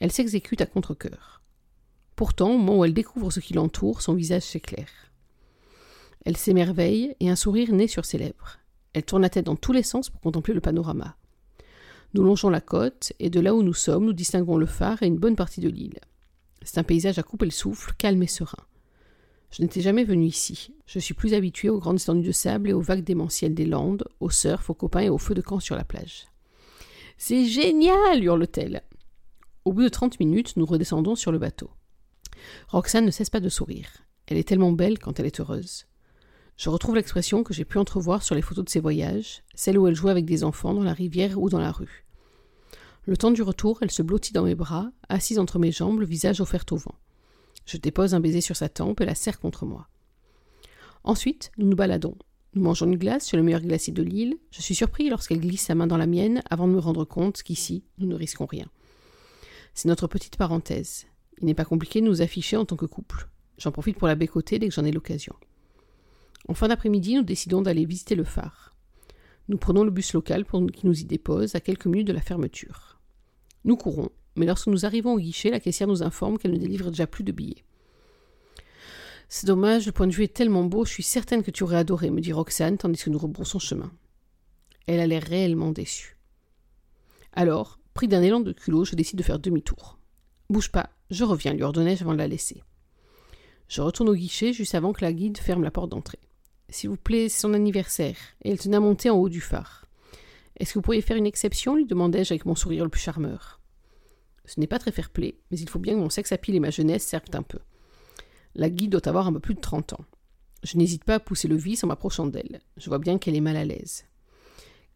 Elle 0.00 0.12
s'exécute 0.12 0.60
à 0.60 0.66
contre-coeur. 0.66 1.42
Pourtant, 2.14 2.50
au 2.50 2.58
moment 2.58 2.78
où 2.78 2.84
elle 2.84 2.94
découvre 2.94 3.30
ce 3.30 3.40
qui 3.40 3.54
l'entoure, 3.54 4.02
son 4.02 4.14
visage 4.14 4.42
s'éclaire. 4.42 5.12
Elle 6.24 6.36
s'émerveille 6.36 7.14
et 7.20 7.30
un 7.30 7.36
sourire 7.36 7.72
naît 7.72 7.86
sur 7.86 8.04
ses 8.04 8.18
lèvres. 8.18 8.58
Elle 8.94 9.04
tourne 9.04 9.22
la 9.22 9.30
tête 9.30 9.46
dans 9.46 9.56
tous 9.56 9.72
les 9.72 9.82
sens 9.82 10.10
pour 10.10 10.20
contempler 10.20 10.54
le 10.54 10.60
panorama. 10.60 11.16
Nous 12.14 12.22
longeons 12.22 12.48
la 12.48 12.60
côte, 12.62 13.12
et 13.18 13.28
de 13.28 13.40
là 13.40 13.54
où 13.54 13.62
nous 13.62 13.74
sommes, 13.74 14.06
nous 14.06 14.12
distinguons 14.12 14.56
le 14.56 14.66
phare 14.66 15.02
et 15.02 15.06
une 15.06 15.18
bonne 15.18 15.36
partie 15.36 15.60
de 15.60 15.68
l'île. 15.68 16.00
C'est 16.62 16.78
un 16.78 16.82
paysage 16.82 17.18
à 17.18 17.22
couper 17.22 17.44
le 17.44 17.50
souffle, 17.50 17.92
calme 17.98 18.22
et 18.22 18.26
serein. 18.26 18.64
Je 19.56 19.62
n'étais 19.62 19.80
jamais 19.80 20.04
venu 20.04 20.26
ici. 20.26 20.74
Je 20.84 20.98
suis 20.98 21.14
plus 21.14 21.32
habitué 21.32 21.70
aux 21.70 21.78
grandes 21.78 21.98
étendues 21.98 22.26
de 22.26 22.32
sable 22.32 22.68
et 22.68 22.72
aux 22.74 22.82
vagues 22.82 23.04
démentielles 23.04 23.54
des 23.54 23.64
landes, 23.64 24.04
au 24.20 24.28
surf, 24.28 24.68
aux 24.68 24.74
copains 24.74 25.00
et 25.00 25.08
aux 25.08 25.16
feux 25.16 25.32
de 25.32 25.40
camp 25.40 25.60
sur 25.60 25.76
la 25.76 25.84
plage. 25.84 26.26
C'est 27.16 27.46
génial 27.46 28.22
hurle-t-elle. 28.22 28.82
Au 29.64 29.72
bout 29.72 29.84
de 29.84 29.88
trente 29.88 30.20
minutes, 30.20 30.58
nous 30.58 30.66
redescendons 30.66 31.14
sur 31.14 31.32
le 31.32 31.38
bateau. 31.38 31.70
Roxane 32.68 33.06
ne 33.06 33.10
cesse 33.10 33.30
pas 33.30 33.40
de 33.40 33.48
sourire. 33.48 33.88
Elle 34.26 34.36
est 34.36 34.46
tellement 34.46 34.72
belle 34.72 34.98
quand 34.98 35.18
elle 35.18 35.26
est 35.26 35.40
heureuse. 35.40 35.86
Je 36.58 36.68
retrouve 36.68 36.96
l'expression 36.96 37.42
que 37.42 37.54
j'ai 37.54 37.64
pu 37.64 37.78
entrevoir 37.78 38.22
sur 38.22 38.34
les 38.34 38.42
photos 38.42 38.66
de 38.66 38.70
ses 38.70 38.80
voyages, 38.80 39.42
celle 39.54 39.78
où 39.78 39.86
elle 39.86 39.96
jouait 39.96 40.10
avec 40.10 40.26
des 40.26 40.44
enfants 40.44 40.74
dans 40.74 40.84
la 40.84 40.92
rivière 40.92 41.40
ou 41.40 41.48
dans 41.48 41.60
la 41.60 41.72
rue. 41.72 42.04
Le 43.06 43.16
temps 43.16 43.30
du 43.30 43.40
retour, 43.40 43.78
elle 43.80 43.90
se 43.90 44.02
blottit 44.02 44.34
dans 44.34 44.44
mes 44.44 44.54
bras, 44.54 44.90
assise 45.08 45.38
entre 45.38 45.58
mes 45.58 45.72
jambes, 45.72 46.00
le 46.00 46.06
visage 46.06 46.42
offert 46.42 46.66
au 46.72 46.76
vent. 46.76 46.96
Je 47.66 47.76
dépose 47.76 48.14
un 48.14 48.20
baiser 48.20 48.40
sur 48.40 48.56
sa 48.56 48.68
tempe 48.68 49.00
et 49.00 49.06
la 49.06 49.14
serre 49.14 49.40
contre 49.40 49.66
moi. 49.66 49.88
Ensuite, 51.04 51.50
nous 51.58 51.66
nous 51.66 51.76
baladons. 51.76 52.16
Nous 52.54 52.62
mangeons 52.62 52.86
une 52.86 52.96
glace 52.96 53.26
sur 53.26 53.36
le 53.36 53.42
meilleur 53.42 53.60
glacier 53.60 53.92
de 53.92 54.02
l'île. 54.02 54.38
Je 54.50 54.62
suis 54.62 54.74
surpris 54.74 55.10
lorsqu'elle 55.10 55.40
glisse 55.40 55.62
sa 55.62 55.74
main 55.74 55.86
dans 55.86 55.98
la 55.98 56.06
mienne 56.06 56.42
avant 56.48 56.68
de 56.68 56.72
me 56.72 56.78
rendre 56.78 57.04
compte 57.04 57.42
qu'ici, 57.42 57.84
nous 57.98 58.06
ne 58.06 58.14
risquons 58.14 58.46
rien. 58.46 58.66
C'est 59.74 59.88
notre 59.88 60.06
petite 60.06 60.36
parenthèse. 60.36 61.06
Il 61.38 61.44
n'est 61.44 61.54
pas 61.54 61.64
compliqué 61.66 62.00
de 62.00 62.06
nous 62.06 62.22
afficher 62.22 62.56
en 62.56 62.64
tant 62.64 62.76
que 62.76 62.86
couple. 62.86 63.28
J'en 63.58 63.72
profite 63.72 63.98
pour 63.98 64.08
la 64.08 64.14
bécoter 64.14 64.58
dès 64.58 64.68
que 64.68 64.74
j'en 64.74 64.84
ai 64.84 64.92
l'occasion. 64.92 65.34
En 66.48 66.54
fin 66.54 66.68
d'après-midi, 66.68 67.16
nous 67.16 67.22
décidons 67.22 67.62
d'aller 67.62 67.84
visiter 67.84 68.14
le 68.14 68.24
phare. 68.24 68.74
Nous 69.48 69.58
prenons 69.58 69.84
le 69.84 69.90
bus 69.90 70.12
local 70.12 70.44
pour 70.44 70.64
qui 70.72 70.86
nous 70.86 70.98
y 70.98 71.04
dépose 71.04 71.54
à 71.54 71.60
quelques 71.60 71.86
minutes 71.86 72.06
de 72.06 72.12
la 72.12 72.20
fermeture. 72.20 73.00
Nous 73.64 73.76
courons, 73.76 74.10
mais 74.36 74.46
lorsque 74.46 74.68
nous 74.68 74.86
arrivons 74.86 75.14
au 75.14 75.18
guichet, 75.18 75.50
la 75.50 75.60
caissière 75.60 75.88
nous 75.88 76.02
informe 76.02 76.38
qu'elle 76.38 76.52
ne 76.52 76.58
délivre 76.58 76.90
déjà 76.90 77.06
plus 77.06 77.24
de 77.24 77.32
billets. 77.32 77.64
C'est 79.28 79.46
dommage, 79.46 79.86
le 79.86 79.92
point 79.92 80.06
de 80.06 80.12
vue 80.12 80.24
est 80.24 80.34
tellement 80.34 80.64
beau, 80.64 80.84
je 80.84 80.92
suis 80.92 81.02
certaine 81.02 81.42
que 81.42 81.50
tu 81.50 81.64
aurais 81.64 81.78
adoré, 81.78 82.10
me 82.10 82.20
dit 82.20 82.32
Roxane, 82.32 82.78
tandis 82.78 83.02
que 83.02 83.10
nous 83.10 83.18
rebroussons 83.18 83.58
chemin. 83.58 83.90
Elle 84.86 85.00
a 85.00 85.06
l'air 85.06 85.22
réellement 85.22 85.72
déçue. 85.72 86.16
Alors, 87.32 87.80
pris 87.92 88.06
d'un 88.06 88.22
élan 88.22 88.40
de 88.40 88.52
culot, 88.52 88.84
je 88.84 88.94
décide 88.94 89.18
de 89.18 89.24
faire 89.24 89.40
demi-tour. 89.40 89.98
Bouge 90.48 90.70
pas, 90.70 90.90
je 91.10 91.24
reviens, 91.24 91.54
lui 91.54 91.64
ordonnai-je 91.64 92.04
avant 92.04 92.12
de 92.12 92.18
la 92.18 92.28
laisser. 92.28 92.62
Je 93.68 93.82
retourne 93.82 94.08
au 94.08 94.14
guichet 94.14 94.52
juste 94.52 94.76
avant 94.76 94.92
que 94.92 95.04
la 95.04 95.12
guide 95.12 95.38
ferme 95.38 95.64
la 95.64 95.72
porte 95.72 95.90
d'entrée. 95.90 96.20
S'il 96.68 96.90
vous 96.90 96.96
plaît, 96.96 97.28
c'est 97.28 97.40
son 97.40 97.54
anniversaire, 97.54 98.16
et 98.44 98.50
elle 98.50 98.58
tenait 98.58 98.76
à 98.76 98.80
monter 98.80 99.10
en 99.10 99.16
haut 99.16 99.28
du 99.28 99.40
phare. 99.40 99.86
Est-ce 100.58 100.72
que 100.72 100.78
vous 100.78 100.82
pourriez 100.82 101.00
faire 101.00 101.16
une 101.16 101.26
exception 101.26 101.74
lui 101.74 101.84
demandai-je 101.84 102.32
avec 102.32 102.46
mon 102.46 102.54
sourire 102.54 102.84
le 102.84 102.90
plus 102.90 103.00
charmeur. 103.00 103.60
Ce 104.46 104.58
n'est 104.60 104.66
pas 104.66 104.78
très 104.78 104.92
fair-play, 104.92 105.38
mais 105.50 105.58
il 105.58 105.68
faut 105.68 105.78
bien 105.78 105.94
que 105.94 106.00
mon 106.00 106.10
sexe 106.10 106.32
pile 106.40 106.54
et 106.54 106.60
ma 106.60 106.70
jeunesse 106.70 107.04
servent 107.04 107.24
un 107.34 107.42
peu. 107.42 107.58
La 108.54 108.70
guide 108.70 108.92
doit 108.92 109.08
avoir 109.08 109.26
un 109.26 109.32
peu 109.32 109.40
plus 109.40 109.54
de 109.54 109.60
trente 109.60 109.92
ans. 109.92 110.04
Je 110.62 110.78
n'hésite 110.78 111.04
pas 111.04 111.16
à 111.16 111.20
pousser 111.20 111.48
le 111.48 111.56
vis 111.56 111.82
en 111.84 111.88
m'approchant 111.88 112.26
d'elle. 112.26 112.60
Je 112.76 112.88
vois 112.88 112.98
bien 112.98 113.18
qu'elle 113.18 113.36
est 113.36 113.40
mal 113.40 113.56
à 113.56 113.64
l'aise. 113.64 114.04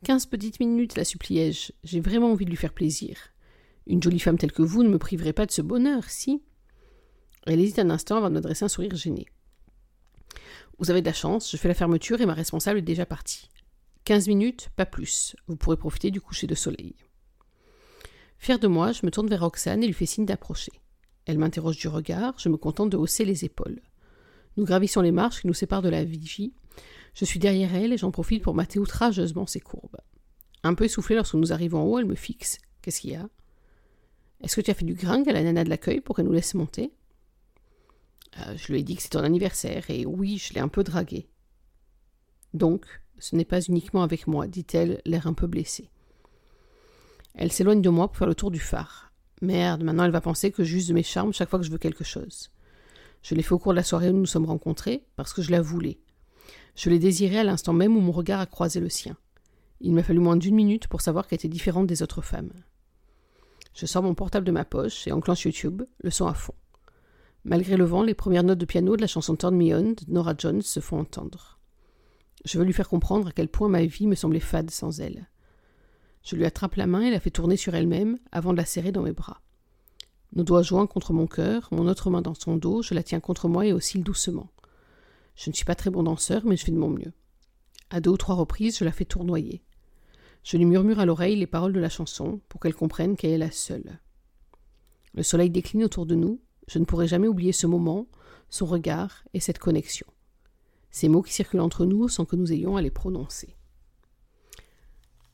Quinze 0.03 0.25
petites 0.25 0.61
minutes, 0.61 0.97
la 0.97 1.05
suppliai-je. 1.05 1.73
J'ai 1.85 2.01
vraiment 2.01 2.33
envie 2.33 2.47
de 2.47 2.51
lui 2.51 2.57
faire 2.57 2.73
plaisir. 2.73 3.19
Une 3.87 4.03
jolie 4.03 4.19
femme 4.19 4.39
telle 4.39 4.53
que 4.53 4.63
vous 4.63 4.83
ne 4.83 4.89
me 4.89 4.99
priverait 4.99 5.35
pas 5.35 5.47
de 5.47 5.51
ce 5.51 5.63
bonheur, 5.63 6.05
si? 6.05 6.43
Elle 7.47 7.61
hésite 7.61 7.79
un 7.79 7.91
instant 7.91 8.17
avant 8.17 8.29
de 8.29 8.35
m'adresser 8.35 8.65
un 8.65 8.69
sourire 8.69 8.95
gêné. 8.95 9.27
Vous 10.79 10.91
avez 10.91 11.03
de 11.03 11.07
la 11.07 11.13
chance, 11.13 11.51
je 11.51 11.57
fais 11.59 11.69
la 11.69 11.75
fermeture 11.75 12.21
et 12.21 12.27
ma 12.27 12.35
responsable 12.35 12.79
est 12.79 12.83
déjà 12.83 13.05
partie. 13.05 13.49
Quinze 14.05 14.29
minutes, 14.29 14.71
pas 14.77 14.87
plus. 14.87 15.37
Vous 15.47 15.57
pourrez 15.57 15.77
profiter 15.77 16.11
du 16.11 16.21
coucher 16.21 16.47
de 16.47 16.55
soleil. 16.55 16.95
Fier 18.41 18.59
de 18.59 18.69
moi, 18.69 18.93
je 18.93 19.05
me 19.05 19.11
tourne 19.11 19.29
vers 19.29 19.43
Roxane 19.43 19.83
et 19.83 19.87
lui 19.87 19.93
fais 19.93 20.07
signe 20.07 20.25
d'approcher. 20.25 20.73
Elle 21.27 21.37
m'interroge 21.37 21.77
du 21.77 21.89
regard, 21.89 22.39
je 22.39 22.49
me 22.49 22.57
contente 22.57 22.89
de 22.89 22.97
hausser 22.97 23.27
les 23.27 23.45
épaules. 23.45 23.83
Nous 24.57 24.65
gravissons 24.65 25.03
les 25.03 25.13
marches 25.13 25.43
qui 25.43 25.47
nous 25.47 25.53
séparent 25.53 25.83
de 25.83 25.91
la 25.91 26.05
vigie. 26.05 26.55
Je 27.13 27.27
suis 27.27 27.39
derrière 27.39 27.75
elle 27.75 27.93
et 27.93 27.99
j'en 27.99 28.11
profite 28.11 28.43
pour 28.43 28.55
mater 28.55 28.79
outrageusement 28.79 29.47
ses 29.47 29.61
courbes. 29.61 29.99
Un 30.63 30.73
peu 30.73 30.85
essoufflée 30.85 31.17
lorsque 31.17 31.35
nous 31.35 31.53
arrivons 31.53 31.81
en 31.81 31.85
haut, 31.85 31.99
elle 31.99 32.07
me 32.07 32.15
fixe. 32.15 32.57
Qu'est-ce 32.81 33.03
qu'il 33.03 33.11
y 33.11 33.15
a? 33.15 33.29
Est-ce 34.43 34.57
que 34.57 34.63
tu 34.63 34.71
as 34.71 34.75
fait 34.75 34.87
du 34.87 34.95
gringue 34.95 35.29
à 35.29 35.35
la 35.35 35.43
nana 35.43 35.63
de 35.63 35.69
l'accueil 35.69 36.01
pour 36.01 36.17
qu'elle 36.17 36.25
nous 36.25 36.33
laisse 36.33 36.55
monter? 36.55 36.95
Euh, 38.39 38.57
Je 38.57 38.73
lui 38.73 38.81
ai 38.81 38.83
dit 38.83 38.97
que 38.97 39.03
c'est 39.03 39.11
ton 39.11 39.21
anniversaire, 39.23 39.91
et 39.91 40.07
oui, 40.07 40.39
je 40.39 40.55
l'ai 40.55 40.61
un 40.61 40.69
peu 40.69 40.83
draguée. 40.83 41.29
Donc, 42.55 42.87
ce 43.19 43.37
n'est 43.37 43.45
pas 43.45 43.61
uniquement 43.61 44.03
avec 44.03 44.27
moi, 44.27 44.47
dit-elle, 44.47 45.03
l'air 45.05 45.27
un 45.27 45.35
peu 45.35 45.47
blessé. 45.47 45.91
Elle 47.35 47.53
s'éloigne 47.53 47.83
de 47.83 47.89
moi 47.89 48.09
pour 48.09 48.17
faire 48.17 48.27
le 48.27 48.35
tour 48.35 48.51
du 48.51 48.59
phare. 48.59 49.13
Merde, 49.43 49.83
maintenant 49.83 50.05
elle 50.05 50.11
va 50.11 50.21
penser 50.21 50.51
que 50.51 50.65
j'use 50.65 50.89
de 50.89 50.95
mes 50.95 51.03
charmes 51.03 51.33
chaque 51.33 51.49
fois 51.49 51.59
que 51.59 51.65
je 51.65 51.71
veux 51.71 51.79
quelque 51.79 52.05
chose. 52.05 52.51
Je 53.23 53.35
l'ai 53.35 53.43
fait 53.43 53.53
au 53.53 53.59
cours 53.59 53.73
de 53.73 53.77
la 53.77 53.83
soirée 53.83 54.11
où 54.11 54.13
nous 54.13 54.21
nous 54.21 54.27
sommes 54.27 54.47
rencontrés, 54.47 55.05
parce 55.17 55.33
que 55.33 55.43
je 55.43 55.51
la 55.51 55.61
voulais. 55.61 55.99
Je 56.75 56.91
l'ai 56.91 56.99
désirée 56.99 57.39
à 57.39 57.45
l'instant 57.45 57.73
même 57.73 57.97
où 57.97 58.01
mon 58.01 58.13
regard 58.13 58.41
a 58.41 58.47
croisé 58.47 58.81
le 58.81 58.89
sien. 58.89 59.17
Il 59.81 59.93
m'a 59.93 60.03
fallu 60.03 60.21
moins 60.21 60.37
d'une 60.37 60.55
minute 60.55 60.89
pour 60.89 61.01
savoir 61.01 61.27
qu'elle 61.27 61.37
était 61.37 61.49
différente 61.49 61.87
des 61.87 62.03
autres 62.03 62.23
femmes. 62.23 62.53
Je 63.75 63.87
sors 63.87 64.03
mon 64.03 64.15
portable 64.15 64.47
de 64.47 64.53
ma 64.53 64.65
poche 64.65 65.07
et 65.07 65.13
enclenche 65.13 65.45
YouTube, 65.45 65.83
le 66.03 66.11
son 66.11 66.27
à 66.27 66.35
fond. 66.35 66.55
Malgré 67.45 67.77
le 67.77 67.85
vent, 67.85 68.03
les 68.03 68.15
premières 68.15 68.43
notes 68.43 68.59
de 68.59 68.67
piano 68.67 68.97
de 68.97 69.01
la 69.01 69.07
chanson 69.07 69.37
Turn 69.37 69.57
Me 69.57 69.75
On 69.75 69.93
de 69.93 70.05
Nora 70.09 70.35
Jones 70.37 70.61
se 70.61 70.81
font 70.81 70.99
entendre. 70.99 71.59
Je 72.45 72.59
veux 72.59 72.65
lui 72.65 72.73
faire 72.73 72.89
comprendre 72.89 73.29
à 73.29 73.33
quel 73.33 73.49
point 73.49 73.69
ma 73.69 73.85
vie 73.85 74.07
me 74.07 74.15
semblait 74.15 74.41
fade 74.41 74.71
sans 74.71 75.01
elle. 75.01 75.30
Je 76.23 76.37
lui 76.37 76.45
attrape 76.45 76.75
la 76.75 76.87
main 76.87 77.03
et 77.03 77.11
la 77.11 77.21
fais 77.21 77.31
tourner 77.31 77.57
sur 77.57 77.75
elle-même 77.75 78.19
avant 78.33 78.53
de 78.53 78.59
la 78.59 78.65
serrer 78.65 78.93
dans 78.93 79.03
mes 79.03 79.13
bras. 79.13 79.41
Nos 80.35 80.45
doigts 80.45 80.63
joints 80.63 80.87
contre 80.87 81.13
mon 81.13 81.27
cœur, 81.27 81.69
mon 81.73 81.89
autre 81.89 82.11
main 82.11 82.23
dans 82.23 82.35
son 82.35 82.57
dos, 82.57 82.83
je 82.83 82.95
la 82.95 83.03
tiens 83.03 83.21
contre 83.21 83.49
moi 83.49 83.67
et 83.67 83.73
oscille 83.73 84.05
doucement. 84.05 84.49
Je 85.35 85.51
ne 85.51 85.55
suis 85.55 85.65
pas 85.65 85.75
très 85.75 85.91
bon 85.91 86.05
danseur, 86.05 86.45
mais 86.45 86.57
je 86.57 86.65
fais 86.65 86.73
de 86.73 86.77
mon 86.77 86.91
mieux. 86.91 87.13
À 87.91 88.01
deux 88.01 88.11
ou 88.11 88.17
trois 88.17 88.37
reprises, 88.37 88.79
je 88.79 88.85
la 88.85 88.93
fais 88.93 89.05
tournoyer. 89.05 89.63
Je 90.45 90.57
lui 90.57 90.67
murmure 90.67 91.01
à 91.01 91.07
l'oreille 91.07 91.37
les 91.37 91.47
paroles 91.47 91.73
de 91.73 91.81
la 91.81 91.89
chanson 91.89 92.41
pour 92.49 92.61
qu'elle 92.61 92.75
comprenne 92.75 93.17
qu'elle 93.17 93.33
est 93.33 93.39
la 93.39 93.51
seule. 93.51 93.99
Le 95.15 95.23
soleil 95.23 95.51
décline 95.51 95.85
autour 95.85 96.07
de 96.07 96.15
nous, 96.15 96.41
je 96.69 96.79
ne 96.79 96.85
pourrai 96.85 97.09
jamais 97.09 97.27
oublier 97.27 97.53
ce 97.53 97.67
moment, 97.67 98.07
son 98.49 98.67
regard 98.67 99.25
et 99.35 99.41
cette 99.41 99.59
connexion. 99.59 100.07
Ces 100.91 101.09
mots 101.09 101.23
qui 101.23 101.33
circulent 101.33 101.61
entre 101.61 101.85
nous 101.85 102.09
sans 102.09 102.25
que 102.25 102.37
nous 102.37 102.53
ayons 102.53 102.77
à 102.77 102.83
les 102.83 102.91
prononcer. 102.91 103.57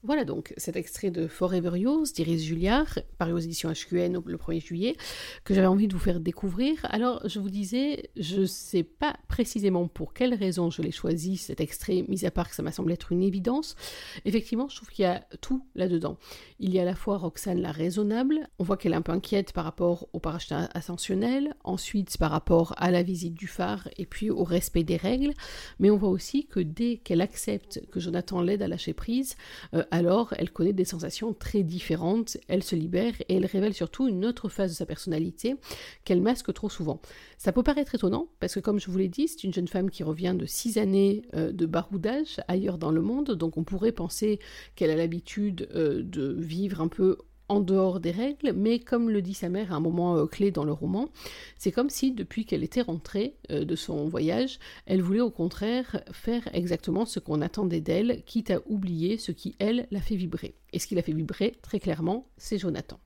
Voilà 0.07 0.25
donc 0.25 0.55
cet 0.57 0.77
extrait 0.77 1.11
de 1.11 1.27
Forever 1.27 1.77
Yours 1.77 2.13
d'Iris 2.13 2.45
Julliard, 2.45 3.01
paru 3.19 3.33
aux 3.33 3.39
éditions 3.39 3.73
HQN 3.73 4.23
le 4.25 4.37
1er 4.37 4.65
juillet, 4.65 4.97
que 5.43 5.53
j'avais 5.53 5.67
envie 5.67 5.89
de 5.89 5.95
vous 5.95 5.99
faire 5.99 6.21
découvrir. 6.21 6.79
Alors, 6.85 7.29
je 7.29 7.41
vous 7.41 7.51
disais, 7.51 8.09
je 8.17 8.43
ne 8.43 8.47
sais 8.47 8.85
pas 8.85 9.17
précisément 9.27 9.89
pour 9.89 10.15
quelle 10.15 10.33
raison 10.33 10.71
je 10.71 10.81
l'ai 10.81 10.93
choisi, 10.93 11.37
cet 11.37 11.61
extrait, 11.61 12.05
mis 12.07 12.25
à 12.25 12.31
part 12.31 12.49
que 12.49 12.55
ça 12.55 12.63
m'a 12.63 12.71
semblé 12.71 12.95
être 12.95 13.11
une 13.11 13.25
évidence. 13.25 13.75
Effectivement, 14.25 14.69
je 14.69 14.77
trouve 14.77 14.91
qu'il 14.91 15.03
y 15.03 15.07
a 15.07 15.27
tout 15.41 15.67
là-dedans. 15.75 16.19
Il 16.61 16.73
y 16.73 16.79
a 16.79 16.83
à 16.83 16.85
la 16.85 16.95
fois 16.95 17.19
Roxane 17.19 17.61
la 17.61 17.73
raisonnable, 17.73 18.49
on 18.61 18.65
voit 18.65 18.77
qu'elle 18.77 18.93
est 18.93 18.97
un 18.97 19.03
peu 19.03 19.11
inquiète 19.11 19.53
par 19.53 19.65
rapport 19.65 20.09
au 20.13 20.21
parachat 20.21 20.69
ascensionnel, 20.73 21.57
ensuite 21.65 22.17
par 22.17 22.31
rapport 22.31 22.75
à 22.77 22.93
la 22.93 23.03
visite 23.03 23.35
du 23.35 23.49
phare 23.49 23.89
et 23.97 24.07
puis 24.07 24.31
au 24.31 24.45
respect 24.45 24.85
des 24.85 24.97
règles, 24.97 25.33
mais 25.81 25.91
on 25.91 25.97
voit 25.97 26.11
aussi 26.11 26.47
que 26.47 26.61
dès 26.61 26.99
qu'elle 26.99 27.23
accepte 27.23 27.81
que 27.91 27.99
Jonathan 27.99 28.41
l'aide 28.41 28.63
à 28.63 28.69
lâcher 28.69 28.93
prise, 28.93 29.35
euh, 29.75 29.83
alors 29.97 30.35
elle 30.37 30.51
connaît 30.51 30.75
des 30.75 30.85
sensations 30.85 31.33
très 31.33 31.63
différentes, 31.63 32.37
elle 32.49 32.63
se 32.63 32.77
libère 32.77 33.15
et 33.29 33.37
elle 33.37 33.47
révèle 33.47 33.73
surtout 33.73 34.09
une 34.09 34.27
autre 34.27 34.51
phase 34.51 34.71
de 34.73 34.77
sa 34.77 34.85
personnalité 34.85 35.57
qu'elle 36.05 36.21
masque 36.21 36.53
trop 36.53 36.69
souvent. 36.69 37.01
Ça 37.39 37.51
peut 37.51 37.63
paraître 37.63 37.95
étonnant, 37.95 38.29
parce 38.39 38.55
que 38.55 38.61
comme 38.61 38.79
je 38.79 38.91
vous 38.91 38.99
l'ai 38.99 39.09
dit, 39.09 39.27
c'est 39.27 39.45
une 39.45 39.55
jeune 39.55 39.69
femme 39.69 39.91
qui 39.91 40.03
revient 40.03 40.35
de 40.39 40.45
six 40.45 40.77
années 40.77 41.23
euh, 41.35 41.51
de 41.51 41.65
baroudage 41.65 42.41
ailleurs 42.47 42.77
dans 42.77 42.91
le 42.91 43.01
monde, 43.01 43.33
donc 43.33 43.57
on 43.57 43.65
pourrait 43.65 43.93
penser 43.93 44.39
qu'elle 44.75 44.91
a 44.91 44.97
l'habitude 44.97 45.69
euh, 45.75 46.03
de 46.03 46.35
vivre 46.39 46.83
un 46.83 46.89
peu 46.89 47.19
en 47.49 47.61
dehors 47.61 48.01
des 48.01 48.11
règles, 48.11 48.53
mais 48.53 48.79
comme 48.79 49.11
le 49.11 49.23
dit 49.23 49.35
sa 49.35 49.49
mère 49.49 49.73
à 49.73 49.77
un 49.77 49.81
moment 49.81 50.17
euh, 50.17 50.27
clé 50.27 50.51
dans 50.51 50.65
le 50.65 50.73
roman, 50.73 51.09
c'est 51.59 51.73
comme 51.73 51.91
si 51.91 52.13
depuis 52.13 52.45
qu'elle 52.45 52.65
était 52.65 52.83
rentrée 52.83 53.37
euh, 53.51 53.65
de 53.65 53.77
son 53.77 54.09
voyage, 54.09 54.59
elle 54.87 55.03
voulait 55.03 55.21
au 55.21 55.31
contraire 55.31 56.03
faire 56.13 56.49
exactement 56.53 57.07
ce 57.07 57.21
qu'on 57.21 57.41
attendait 57.41 57.81
d'elle, 57.81 58.23
quitte 58.25 58.51
à 58.51 58.61
oublier 58.67 59.19
ce 59.19 59.33
qui, 59.33 59.55
elle, 59.59 59.87
l'a 59.91 60.01
fait 60.01 60.17
vibrer. 60.17 60.55
Et 60.73 60.79
ce 60.79 60.87
qui 60.87 60.95
l'a 60.95 61.03
fait 61.03 61.13
vibrer, 61.13 61.57
très 61.63 61.81
clairement, 61.81 62.29
c'est 62.37 62.59
Jonathan. 62.59 62.99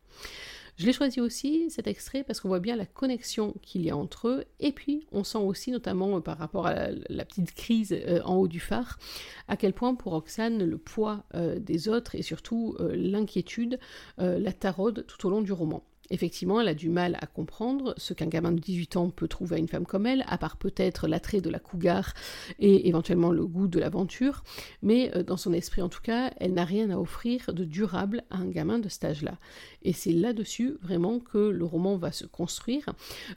Je 0.80 0.87
l'ai 0.87 0.94
choisi 0.94 1.20
aussi, 1.20 1.68
cet 1.68 1.87
extrait, 1.88 2.25
parce 2.25 2.40
qu'on 2.40 2.49
voit 2.49 2.58
bien 2.58 2.75
la 2.75 2.87
connexion 2.87 3.54
qu'il 3.60 3.82
y 3.82 3.90
a 3.90 3.96
entre 3.99 4.28
eux, 4.28 4.44
et 4.60 4.72
puis 4.72 5.06
on 5.12 5.25
sent 5.25 5.37
aussi, 5.37 5.72
notamment 5.72 6.16
euh, 6.16 6.20
par 6.20 6.38
rapport 6.38 6.66
à 6.66 6.88
la, 7.10 7.26
petite 7.26 7.52
crise 7.52 7.92
euh, 7.92 8.22
en 8.25 8.37
haut 8.37 8.49
du 8.49 8.60
phare, 8.60 8.99
à 9.46 9.58
quel 9.58 9.75
point 9.75 9.94
pour 9.94 10.12
Roxane, 10.12 10.64
le 10.64 10.78
poids 10.78 11.25
euh, 11.34 11.58
des 11.58 11.88
autres 11.88 12.14
et 12.14 12.22
surtout 12.22 12.78
l'inquiétude 12.80 13.78
la 14.16 14.52
taraude 14.52 15.04
tout 15.06 15.26
au 15.26 15.30
long 15.30 15.42
du 15.42 15.52
roman. 15.52 15.82
Effectivement, 16.10 16.60
elle 16.60 16.68
a 16.68 16.74
du 16.74 16.88
mal 16.88 17.16
à 17.20 17.26
comprendre 17.26 17.94
ce 17.96 18.14
qu'un 18.14 18.26
gamin 18.26 18.52
de 18.52 18.60
18 18.60 18.96
ans 18.96 19.10
peut 19.10 19.28
trouver 19.28 19.56
à 19.56 19.58
une 19.58 19.68
femme 19.68 19.86
comme 19.86 20.06
elle, 20.06 20.24
à 20.26 20.38
part 20.38 20.56
peut-être 20.56 21.06
l'attrait 21.06 21.40
de 21.40 21.50
la 21.50 21.58
cougar 21.58 22.14
et 22.58 22.88
éventuellement 22.88 23.30
le 23.30 23.46
goût 23.46 23.68
de 23.68 23.78
l'aventure, 23.78 24.42
mais 24.82 25.10
euh, 25.16 25.22
dans 25.22 25.36
son 25.36 25.52
esprit 25.52 25.82
en 25.82 25.88
tout 25.88 26.02
cas, 26.02 26.32
elle 26.38 26.54
n'a 26.54 26.64
rien 26.64 26.90
à 26.90 26.98
offrir 26.98 27.52
de 27.52 27.64
durable 27.64 28.24
à 28.30 28.38
un 28.38 28.46
gamin 28.46 28.78
de 28.78 28.88
cet 28.88 29.04
âge-là. 29.04 29.38
Et 29.82 29.92
c'est 29.92 30.12
là-dessus 30.12 30.76
vraiment 30.82 31.20
que 31.20 31.38
le 31.38 31.64
roman 31.64 31.96
va 31.96 32.12
se 32.12 32.26
construire. 32.26 32.84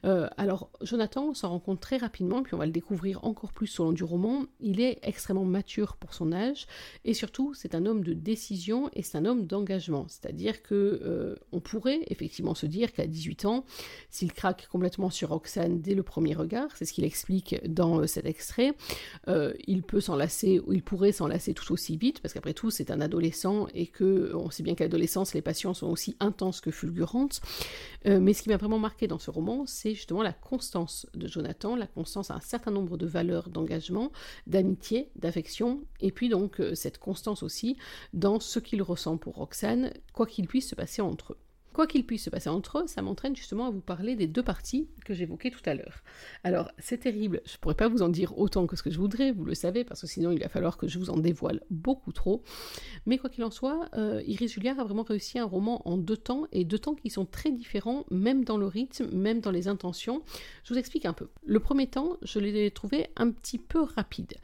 Euh, 0.05 0.27
alors, 0.37 0.69
Jonathan 0.81 1.33
s'en 1.33 1.49
rend 1.49 1.59
compte 1.59 1.79
très 1.79 1.97
rapidement, 1.97 2.43
puis 2.43 2.53
on 2.53 2.57
va 2.57 2.65
le 2.65 2.71
découvrir 2.71 3.23
encore 3.23 3.53
plus 3.53 3.79
au 3.79 3.85
long 3.85 3.91
du 3.91 4.03
roman, 4.03 4.45
il 4.59 4.81
est 4.81 4.99
extrêmement 5.03 5.45
mature 5.45 5.95
pour 5.97 6.13
son 6.13 6.31
âge, 6.31 6.67
et 7.05 7.13
surtout, 7.13 7.53
c'est 7.53 7.75
un 7.75 7.85
homme 7.85 8.03
de 8.03 8.13
décision 8.13 8.89
et 8.93 9.03
c'est 9.03 9.17
un 9.17 9.25
homme 9.25 9.45
d'engagement. 9.45 10.05
C'est-à-dire 10.07 10.63
que 10.63 11.01
euh, 11.03 11.35
on 11.51 11.59
pourrait 11.59 12.01
effectivement 12.07 12.55
se 12.55 12.62
dire 12.67 12.93
qu'à 12.93 13.07
18 13.07 13.45
ans, 13.45 13.65
s'il 14.09 14.31
craque 14.33 14.67
complètement 14.67 15.09
sur 15.09 15.29
Roxane 15.29 15.81
dès 15.81 15.95
le 15.95 16.03
premier 16.03 16.33
regard, 16.33 16.69
c'est 16.75 16.85
ce 16.85 16.93
qu'il 16.93 17.03
explique 17.03 17.55
dans 17.67 17.99
euh, 17.99 18.07
cet 18.07 18.25
extrait, 18.25 18.73
euh, 19.27 19.53
il 19.67 19.83
peut 19.83 20.01
s'enlacer, 20.01 20.59
ou 20.59 20.73
il 20.73 20.83
pourrait 20.83 21.11
s'enlacer 21.11 21.53
tout 21.53 21.71
aussi 21.73 21.97
vite, 21.97 22.21
parce 22.21 22.33
qu'après 22.33 22.53
tout, 22.53 22.71
c'est 22.71 22.91
un 22.91 23.01
adolescent 23.01 23.67
et 23.73 23.87
que 23.87 24.31
on 24.35 24.49
sait 24.49 24.63
bien 24.63 24.75
qu'à 24.75 24.85
l'adolescence, 24.85 25.33
les 25.33 25.41
passions 25.41 25.73
sont 25.73 25.87
aussi 25.87 26.15
intenses 26.19 26.61
que 26.61 26.71
fulgurantes. 26.71 27.41
Euh, 28.05 28.19
mais 28.19 28.33
ce 28.33 28.43
qui 28.43 28.49
m'a 28.49 28.57
vraiment 28.57 28.79
marqué 28.79 29.07
dans 29.07 29.19
ce 29.19 29.31
roman, 29.31 29.65
c'est 29.65 29.93
justement 29.93 30.23
la 30.23 30.33
constance 30.33 31.07
de 31.13 31.27
Jonathan, 31.27 31.75
la 31.75 31.87
constance 31.87 32.31
à 32.31 32.35
un 32.35 32.41
certain 32.41 32.71
nombre 32.71 32.97
de 32.97 33.05
valeurs 33.05 33.49
d'engagement, 33.49 34.11
d'amitié, 34.47 35.09
d'affection, 35.15 35.83
et 35.99 36.11
puis 36.11 36.29
donc 36.29 36.61
cette 36.73 36.97
constance 36.97 37.43
aussi 37.43 37.77
dans 38.13 38.39
ce 38.39 38.59
qu'il 38.59 38.81
ressent 38.81 39.17
pour 39.17 39.35
Roxane, 39.35 39.93
quoi 40.13 40.25
qu'il 40.25 40.47
puisse 40.47 40.69
se 40.69 40.75
passer 40.75 41.01
entre 41.01 41.33
eux. 41.33 41.42
Quoi 41.73 41.87
qu'il 41.87 42.05
puisse 42.05 42.23
se 42.23 42.29
passer 42.29 42.49
entre 42.49 42.79
eux, 42.79 42.87
ça 42.87 43.01
m'entraîne 43.01 43.35
justement 43.35 43.65
à 43.67 43.71
vous 43.71 43.81
parler 43.81 44.15
des 44.15 44.27
deux 44.27 44.43
parties 44.43 44.87
que 45.05 45.13
j'évoquais 45.13 45.49
tout 45.49 45.61
à 45.65 45.73
l'heure. 45.73 46.03
Alors, 46.43 46.71
c'est 46.77 46.99
terrible, 46.99 47.41
je 47.45 47.53
ne 47.53 47.57
pourrais 47.57 47.75
pas 47.75 47.87
vous 47.87 48.03
en 48.03 48.09
dire 48.09 48.37
autant 48.37 48.67
que 48.67 48.75
ce 48.75 48.83
que 48.83 48.91
je 48.91 48.99
voudrais, 48.99 49.31
vous 49.31 49.45
le 49.45 49.55
savez, 49.55 49.83
parce 49.83 50.01
que 50.01 50.07
sinon 50.07 50.31
il 50.31 50.39
va 50.39 50.49
falloir 50.49 50.77
que 50.77 50.87
je 50.87 50.99
vous 50.99 51.09
en 51.09 51.17
dévoile 51.17 51.61
beaucoup 51.71 52.11
trop. 52.11 52.43
Mais 53.05 53.17
quoi 53.17 53.29
qu'il 53.29 53.43
en 53.43 53.51
soit, 53.51 53.89
euh, 53.95 54.21
Iris 54.27 54.53
Julliard 54.53 54.79
a 54.79 54.83
vraiment 54.83 55.03
réussi 55.03 55.39
un 55.39 55.45
roman 55.45 55.87
en 55.87 55.97
deux 55.97 56.17
temps, 56.17 56.45
et 56.51 56.63
deux 56.63 56.79
temps 56.79 56.95
qui 56.95 57.09
sont 57.09 57.25
très 57.25 57.51
différents, 57.51 58.05
même 58.11 58.45
dans 58.45 58.57
le 58.57 58.67
rythme, 58.67 59.09
même 59.11 59.39
dans 59.39 59.51
les 59.51 59.67
intentions. 59.67 60.21
Je 60.63 60.73
vous 60.73 60.79
explique 60.79 61.05
un 61.05 61.13
peu. 61.13 61.29
Le 61.43 61.59
premier 61.59 61.87
temps, 61.87 62.17
je 62.21 62.39
l'ai 62.39 62.69
trouvé 62.71 63.07
un 63.15 63.31
petit 63.31 63.57
peu 63.57 63.81
rapide. 63.81 64.35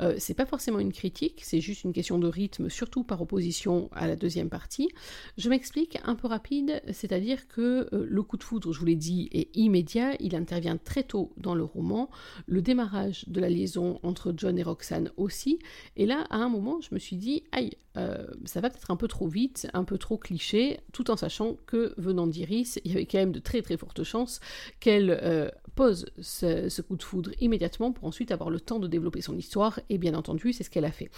Euh, 0.00 0.14
c'est 0.18 0.34
pas 0.34 0.46
forcément 0.46 0.78
une 0.78 0.92
critique, 0.92 1.42
c'est 1.44 1.60
juste 1.60 1.84
une 1.84 1.92
question 1.92 2.18
de 2.18 2.28
rythme, 2.28 2.70
surtout 2.70 3.04
par 3.04 3.20
opposition 3.20 3.90
à 3.92 4.06
la 4.06 4.16
deuxième 4.16 4.48
partie. 4.48 4.88
Je 5.36 5.48
m'explique 5.50 5.98
un 6.04 6.14
peu 6.14 6.28
rapide 6.28 6.77
c'est-à-dire 6.90 7.48
que 7.48 7.88
euh, 7.92 8.06
le 8.08 8.22
coup 8.22 8.36
de 8.36 8.42
foudre, 8.42 8.72
je 8.72 8.78
vous 8.78 8.86
l'ai 8.86 8.96
dit, 8.96 9.28
est 9.32 9.54
immédiat, 9.56 10.14
il 10.20 10.34
intervient 10.34 10.76
très 10.76 11.02
tôt 11.02 11.32
dans 11.36 11.54
le 11.54 11.64
roman, 11.64 12.10
le 12.46 12.62
démarrage 12.62 13.28
de 13.28 13.40
la 13.40 13.48
liaison 13.48 14.00
entre 14.02 14.32
John 14.36 14.58
et 14.58 14.62
Roxane 14.62 15.10
aussi, 15.16 15.58
et 15.96 16.06
là, 16.06 16.26
à 16.30 16.36
un 16.36 16.48
moment, 16.48 16.80
je 16.80 16.94
me 16.94 16.98
suis 16.98 17.16
dit, 17.16 17.44
aïe, 17.52 17.72
euh, 17.98 18.26
ça 18.44 18.60
va 18.60 18.70
peut-être 18.70 18.90
un 18.90 18.96
peu 18.96 19.08
trop 19.08 19.26
vite, 19.26 19.68
un 19.72 19.84
peu 19.84 19.98
trop 19.98 20.18
cliché, 20.18 20.78
tout 20.92 21.10
en 21.10 21.16
sachant 21.16 21.56
que 21.66 21.94
venant 21.96 22.26
d'Iris, 22.26 22.78
il 22.84 22.92
y 22.92 22.94
avait 22.94 23.06
quand 23.06 23.18
même 23.18 23.32
de 23.32 23.40
très 23.40 23.62
très 23.62 23.76
fortes 23.76 24.04
chances 24.04 24.40
qu'elle 24.78 25.18
euh, 25.22 25.48
pose 25.74 26.06
ce, 26.20 26.80
coup 26.82 26.96
de 26.96 27.02
foudre 27.02 27.30
immédiatement 27.40 27.92
pour 27.92 28.04
ensuite 28.04 28.30
avoir 28.30 28.50
le 28.50 28.60
temps 28.60 28.78
de 28.78 28.86
développer 28.86 29.20
son 29.20 29.36
histoire, 29.36 29.80
et 29.88 29.98
bien 29.98 30.14
entendu, 30.14 30.52
c'est 30.52 30.64
ce 30.64 30.70
qu'elle 30.70 30.84
a 30.84 30.92
fait. 30.92 31.10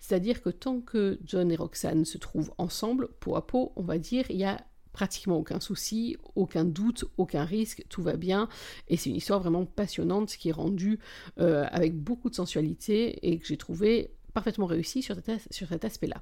C'est-à-dire 0.00 0.42
que 0.42 0.50
tant 0.50 0.80
que 0.80 1.18
John 1.24 1.50
et 1.50 1.56
Roxane 1.56 2.04
se 2.04 2.18
trouvent 2.18 2.52
ensemble, 2.58 3.08
peau 3.20 3.34
à 3.34 3.46
peau, 3.46 3.72
on 3.76 3.82
va 3.82 3.98
dire, 3.98 4.24
il 4.30 4.36
y 4.36 4.44
a 4.44 4.64
pratiquement 4.98 5.36
aucun 5.36 5.60
souci, 5.60 6.16
aucun 6.34 6.64
doute, 6.64 7.04
aucun 7.18 7.44
risque, 7.44 7.84
tout 7.88 8.02
va 8.02 8.16
bien. 8.16 8.48
Et 8.88 8.96
c'est 8.96 9.10
une 9.10 9.14
histoire 9.14 9.38
vraiment 9.38 9.64
passionnante 9.64 10.30
qui 10.30 10.48
est 10.48 10.52
rendue 10.52 10.98
euh, 11.38 11.66
avec 11.70 11.94
beaucoup 11.94 12.28
de 12.28 12.34
sensualité 12.34 13.28
et 13.28 13.38
que 13.38 13.46
j'ai 13.46 13.56
trouvé 13.56 14.10
parfaitement 14.34 14.66
réussi 14.66 15.00
sur, 15.02 15.14
cet 15.50 15.84
aspect-là. 15.84 16.20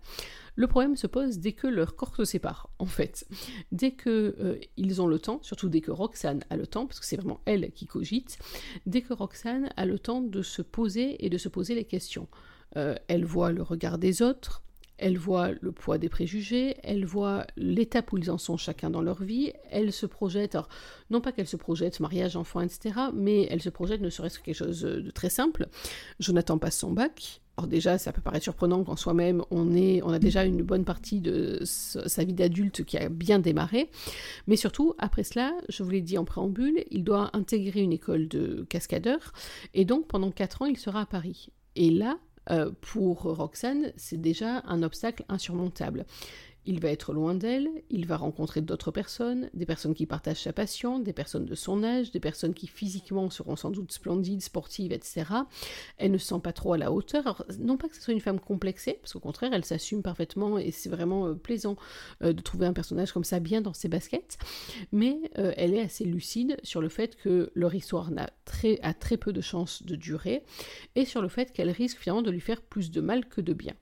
Le 0.56 0.66
problème 0.66 0.94
se 0.94 1.06
pose 1.06 1.38
dès 1.38 1.52
que 1.52 1.66
leurs 1.66 1.96
corps 1.96 2.14
se 2.14 2.26
séparent, 2.26 2.68
en 2.78 2.84
fait. 2.84 3.26
Dès 3.72 3.92
que 3.92 4.36
euh, 4.40 4.58
ils 4.76 5.00
ont 5.00 5.06
le 5.06 5.18
temps, 5.18 5.38
surtout 5.42 5.70
dès 5.70 5.80
que 5.80 5.90
Roxane 5.90 6.44
a 6.50 6.58
le 6.58 6.66
temps, 6.66 6.84
parce 6.84 7.00
que 7.00 7.06
c'est 7.06 7.16
vraiment 7.16 7.40
elle 7.46 7.72
qui 7.72 7.86
cogite, 7.86 8.36
dès 8.84 9.00
que 9.00 9.14
Roxane 9.14 9.70
a 9.78 9.86
le 9.86 9.98
temps 9.98 10.20
de 10.20 10.42
se 10.42 10.60
poser 10.60 11.24
et 11.24 11.30
de 11.30 11.38
se 11.38 11.48
poser 11.48 11.74
les 11.74 11.84
questions. 11.84 12.28
Euh, 12.76 12.94
elle 13.08 13.24
voit 13.24 13.52
le 13.52 13.62
regard 13.62 13.96
des 13.96 14.20
autres, 14.20 14.62
elle 14.98 15.18
voit 15.18 15.50
le 15.60 15.72
poids 15.72 15.98
des 15.98 16.08
préjugés, 16.08 16.76
elle 16.82 17.04
voit 17.04 17.46
l'étape 17.56 18.12
où 18.12 18.18
ils 18.18 18.30
en 18.30 18.38
sont 18.38 18.56
chacun 18.56 18.90
dans 18.90 19.02
leur 19.02 19.22
vie, 19.22 19.52
elle 19.70 19.92
se 19.92 20.06
projette, 20.06 20.54
alors 20.54 20.68
non 21.10 21.20
pas 21.20 21.32
qu'elle 21.32 21.46
se 21.46 21.56
projette 21.56 22.00
mariage, 22.00 22.36
enfant, 22.36 22.60
etc., 22.60 22.96
mais 23.14 23.46
elle 23.50 23.62
se 23.62 23.70
projette 23.70 24.00
ne 24.00 24.10
serait-ce 24.10 24.38
que 24.38 24.44
quelque 24.44 24.56
chose 24.56 24.80
de 24.82 25.10
très 25.10 25.30
simple. 25.30 25.68
Jonathan 26.20 26.58
passe 26.58 26.78
son 26.78 26.92
bac, 26.92 27.40
alors 27.56 27.68
déjà, 27.68 27.96
ça 27.96 28.12
peut 28.12 28.20
paraître 28.20 28.44
surprenant 28.44 28.84
qu'en 28.84 28.96
soi-même, 28.96 29.42
on, 29.50 29.74
on 29.74 30.12
a 30.12 30.18
déjà 30.18 30.44
une 30.44 30.62
bonne 30.62 30.84
partie 30.84 31.20
de 31.20 31.60
sa 31.64 32.24
vie 32.24 32.34
d'adulte 32.34 32.84
qui 32.84 32.98
a 32.98 33.08
bien 33.08 33.38
démarré. 33.38 33.88
Mais 34.46 34.56
surtout, 34.56 34.94
après 34.98 35.24
cela, 35.24 35.54
je 35.70 35.82
vous 35.82 35.90
l'ai 35.90 36.02
dit 36.02 36.18
en 36.18 36.26
préambule, 36.26 36.84
il 36.90 37.02
doit 37.02 37.30
intégrer 37.32 37.80
une 37.80 37.94
école 37.94 38.28
de 38.28 38.66
cascadeur. 38.68 39.32
Et 39.72 39.86
donc, 39.86 40.06
pendant 40.06 40.30
4 40.30 40.62
ans, 40.62 40.66
il 40.66 40.76
sera 40.76 41.00
à 41.00 41.06
Paris. 41.06 41.48
Et 41.76 41.90
là, 41.90 42.18
pour 42.80 43.22
Roxane, 43.22 43.92
c'est 43.96 44.20
déjà 44.20 44.62
un 44.66 44.82
obstacle 44.82 45.24
insurmontable. 45.28 46.04
Il 46.66 46.80
va 46.80 46.90
être 46.90 47.12
loin 47.12 47.34
d'elle, 47.34 47.68
il 47.90 48.06
va 48.06 48.16
rencontrer 48.16 48.60
d'autres 48.60 48.90
personnes, 48.90 49.50
des 49.54 49.66
personnes 49.66 49.94
qui 49.94 50.04
partagent 50.04 50.42
sa 50.42 50.52
passion, 50.52 50.98
des 50.98 51.12
personnes 51.12 51.44
de 51.44 51.54
son 51.54 51.84
âge, 51.84 52.10
des 52.10 52.20
personnes 52.20 52.54
qui 52.54 52.66
physiquement 52.66 53.30
seront 53.30 53.54
sans 53.54 53.70
doute 53.70 53.92
splendides, 53.92 54.42
sportives, 54.42 54.92
etc. 54.92 55.24
Elle 55.98 56.10
ne 56.10 56.18
se 56.18 56.26
sent 56.26 56.40
pas 56.42 56.52
trop 56.52 56.72
à 56.72 56.78
la 56.78 56.90
hauteur. 56.92 57.44
non 57.60 57.76
pas 57.76 57.88
que 57.88 57.96
ce 57.96 58.02
soit 58.02 58.14
une 58.14 58.20
femme 58.20 58.40
complexée, 58.40 58.98
parce 59.00 59.12
qu'au 59.12 59.20
contraire, 59.20 59.52
elle 59.52 59.64
s'assume 59.64 60.02
parfaitement 60.02 60.58
et 60.58 60.72
c'est 60.72 60.88
vraiment 60.88 61.28
euh, 61.28 61.34
plaisant 61.34 61.76
euh, 62.22 62.32
de 62.32 62.42
trouver 62.42 62.66
un 62.66 62.72
personnage 62.72 63.12
comme 63.12 63.24
ça 63.24 63.38
bien 63.38 63.60
dans 63.60 63.72
ses 63.72 63.88
baskets, 63.88 64.38
mais 64.90 65.18
euh, 65.38 65.52
elle 65.56 65.72
est 65.72 65.80
assez 65.80 66.04
lucide 66.04 66.56
sur 66.64 66.80
le 66.80 66.88
fait 66.88 67.16
que 67.16 67.50
leur 67.54 67.74
histoire 67.74 68.10
n'a 68.10 68.28
très, 68.44 68.80
a 68.82 68.92
très 68.92 69.16
peu 69.16 69.32
de 69.32 69.40
chances 69.40 69.84
de 69.84 69.94
durer 69.94 70.42
et 70.96 71.04
sur 71.04 71.22
le 71.22 71.28
fait 71.28 71.52
qu'elle 71.52 71.70
risque 71.70 71.98
finalement 71.98 72.22
de 72.22 72.30
lui 72.30 72.40
faire 72.40 72.60
plus 72.60 72.90
de 72.90 73.00
mal 73.00 73.26
que 73.26 73.40
de 73.40 73.52
bien. 73.52 73.74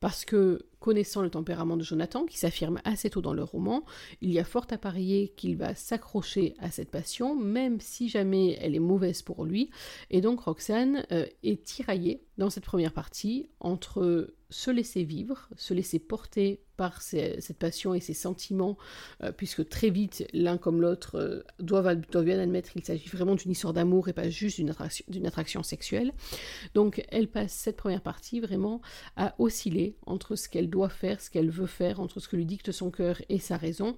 Parce 0.00 0.24
que 0.24 0.66
connaissant 0.78 1.22
le 1.22 1.30
tempérament 1.30 1.76
de 1.76 1.82
Jonathan, 1.82 2.26
qui 2.26 2.38
s'affirme 2.38 2.80
assez 2.84 3.10
tôt 3.10 3.20
dans 3.20 3.32
le 3.32 3.42
roman, 3.42 3.84
il 4.20 4.30
y 4.30 4.38
a 4.38 4.44
fort 4.44 4.66
à 4.70 4.78
parier 4.78 5.32
qu'il 5.36 5.56
va 5.56 5.74
s'accrocher 5.74 6.54
à 6.58 6.70
cette 6.70 6.90
passion, 6.90 7.34
même 7.34 7.80
si 7.80 8.08
jamais 8.08 8.56
elle 8.60 8.74
est 8.74 8.80
mauvaise 8.80 9.22
pour 9.22 9.44
lui. 9.44 9.70
Et 10.10 10.20
donc 10.20 10.40
Roxane 10.40 11.06
euh, 11.12 11.26
est 11.42 11.64
tiraillée 11.64 12.22
dans 12.38 12.50
cette 12.50 12.64
première 12.64 12.92
partie 12.92 13.48
entre 13.60 14.34
se 14.50 14.70
laisser 14.70 15.02
vivre, 15.02 15.48
se 15.56 15.74
laisser 15.74 15.98
porter 15.98 16.60
par 16.76 17.02
cette 17.02 17.58
passion 17.58 17.94
et 17.94 18.00
ses 18.00 18.14
sentiments, 18.14 18.76
euh, 19.22 19.32
puisque 19.32 19.68
très 19.68 19.90
vite, 19.90 20.26
l'un 20.32 20.58
comme 20.58 20.80
l'autre 20.80 21.16
euh, 21.16 21.42
doivent, 21.58 21.96
bien 22.24 22.38
admettre 22.38 22.72
qu'il 22.72 22.84
s'agit 22.84 23.08
vraiment 23.08 23.34
d'une 23.34 23.50
histoire 23.50 23.72
d'amour 23.72 24.08
et 24.08 24.12
pas 24.12 24.28
juste 24.28 24.56
d'une 24.56 24.70
attraction, 24.70 25.04
attraction, 25.24 25.62
sexuelle. 25.62 26.12
Donc 26.74 27.04
elle 27.08 27.28
passe 27.28 27.52
cette 27.52 27.76
première 27.76 28.02
partie 28.02 28.40
vraiment 28.40 28.80
à 29.16 29.34
osciller 29.38 29.96
entre 30.06 30.36
ce 30.36 30.48
qu'elle 30.48 30.70
doit 30.70 30.88
faire, 30.88 31.20
ce 31.20 31.30
qu'elle 31.30 31.50
veut 31.50 31.66
faire, 31.66 32.00
entre 32.00 32.20
ce 32.20 32.28
que 32.28 32.36
lui 32.36 32.46
dicte 32.46 32.72
son 32.72 32.90
cœur 32.90 33.20
et 33.28 33.38
sa 33.38 33.56
raison. 33.56 33.96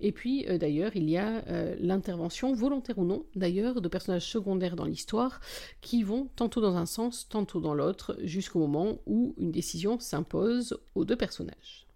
Et 0.00 0.12
puis 0.12 0.46
euh, 0.48 0.58
d'ailleurs, 0.58 0.92
il 0.94 1.08
y 1.08 1.16
a 1.16 1.44
l'intervention, 1.80 2.52
volontaire 2.52 2.98
ou 2.98 3.04
non 3.04 3.24
d'ailleurs, 3.34 3.80
de 3.80 3.88
personnages 3.88 4.26
secondaires 4.26 4.76
dans 4.76 4.84
l'histoire 4.84 5.40
qui 5.80 6.02
vont 6.02 6.28
tantôt 6.36 6.60
dans 6.60 6.76
un 6.76 6.86
sens, 6.86 7.28
tantôt 7.28 7.60
dans 7.60 7.74
l'autre, 7.74 8.16
jusqu'au 8.22 8.60
moment 8.60 8.98
où 9.06 9.34
une 9.38 9.50
décision 9.50 9.98
s'impose 9.98 10.78
aux 10.94 11.04
deux 11.04 11.16
personnages. 11.16 11.89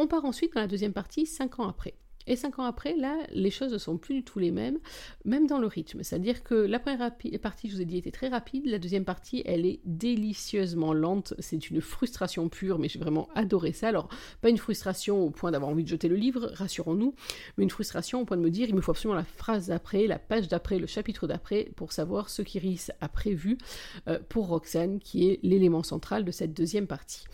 On 0.00 0.06
part 0.06 0.24
ensuite 0.24 0.54
dans 0.54 0.60
la 0.60 0.68
deuxième 0.68 0.92
partie, 0.92 1.26
cinq 1.26 1.58
ans 1.58 1.68
après. 1.68 1.94
Et 2.28 2.36
cinq 2.36 2.60
ans 2.60 2.64
après, 2.64 2.94
là, 2.94 3.16
les 3.32 3.50
choses 3.50 3.72
ne 3.72 3.78
sont 3.78 3.98
plus 3.98 4.16
du 4.16 4.22
tout 4.22 4.38
les 4.38 4.52
mêmes, 4.52 4.78
même 5.24 5.48
dans 5.48 5.58
le 5.58 5.66
rythme. 5.66 6.04
C'est-à-dire 6.04 6.44
que 6.44 6.54
la 6.54 6.78
première 6.78 7.10
partie, 7.42 7.68
je 7.68 7.74
vous 7.74 7.82
ai 7.82 7.84
dit, 7.84 7.96
était 7.96 8.12
très 8.12 8.28
rapide. 8.28 8.66
La 8.66 8.78
deuxième 8.78 9.04
partie, 9.04 9.42
elle 9.44 9.66
est 9.66 9.80
délicieusement 9.84 10.92
lente. 10.92 11.34
C'est 11.40 11.68
une 11.68 11.80
frustration 11.80 12.48
pure, 12.48 12.78
mais 12.78 12.88
j'ai 12.88 13.00
vraiment 13.00 13.28
adoré 13.34 13.72
ça. 13.72 13.88
Alors, 13.88 14.08
pas 14.40 14.50
une 14.50 14.58
frustration 14.58 15.20
au 15.20 15.30
point 15.30 15.50
d'avoir 15.50 15.70
envie 15.72 15.82
de 15.82 15.88
jeter 15.88 16.06
le 16.06 16.16
livre, 16.16 16.48
rassurons-nous, 16.54 17.14
mais 17.56 17.64
une 17.64 17.70
frustration 17.70 18.20
au 18.20 18.24
point 18.24 18.36
de 18.36 18.42
me 18.42 18.50
dire, 18.50 18.68
il 18.68 18.76
me 18.76 18.82
faut 18.82 18.92
absolument 18.92 19.16
la 19.16 19.24
phrase 19.24 19.66
d'après, 19.66 20.06
la 20.06 20.20
page 20.20 20.46
d'après, 20.46 20.78
le 20.78 20.86
chapitre 20.86 21.26
d'après, 21.26 21.72
pour 21.74 21.92
savoir 21.92 22.28
ce 22.28 22.42
qu'Iris 22.42 22.92
a 23.00 23.08
prévu 23.08 23.58
euh, 24.06 24.20
pour 24.28 24.46
Roxane, 24.46 25.00
qui 25.00 25.28
est 25.28 25.40
l'élément 25.42 25.82
central 25.82 26.24
de 26.24 26.30
cette 26.30 26.52
deuxième 26.54 26.86
partie. 26.86 27.24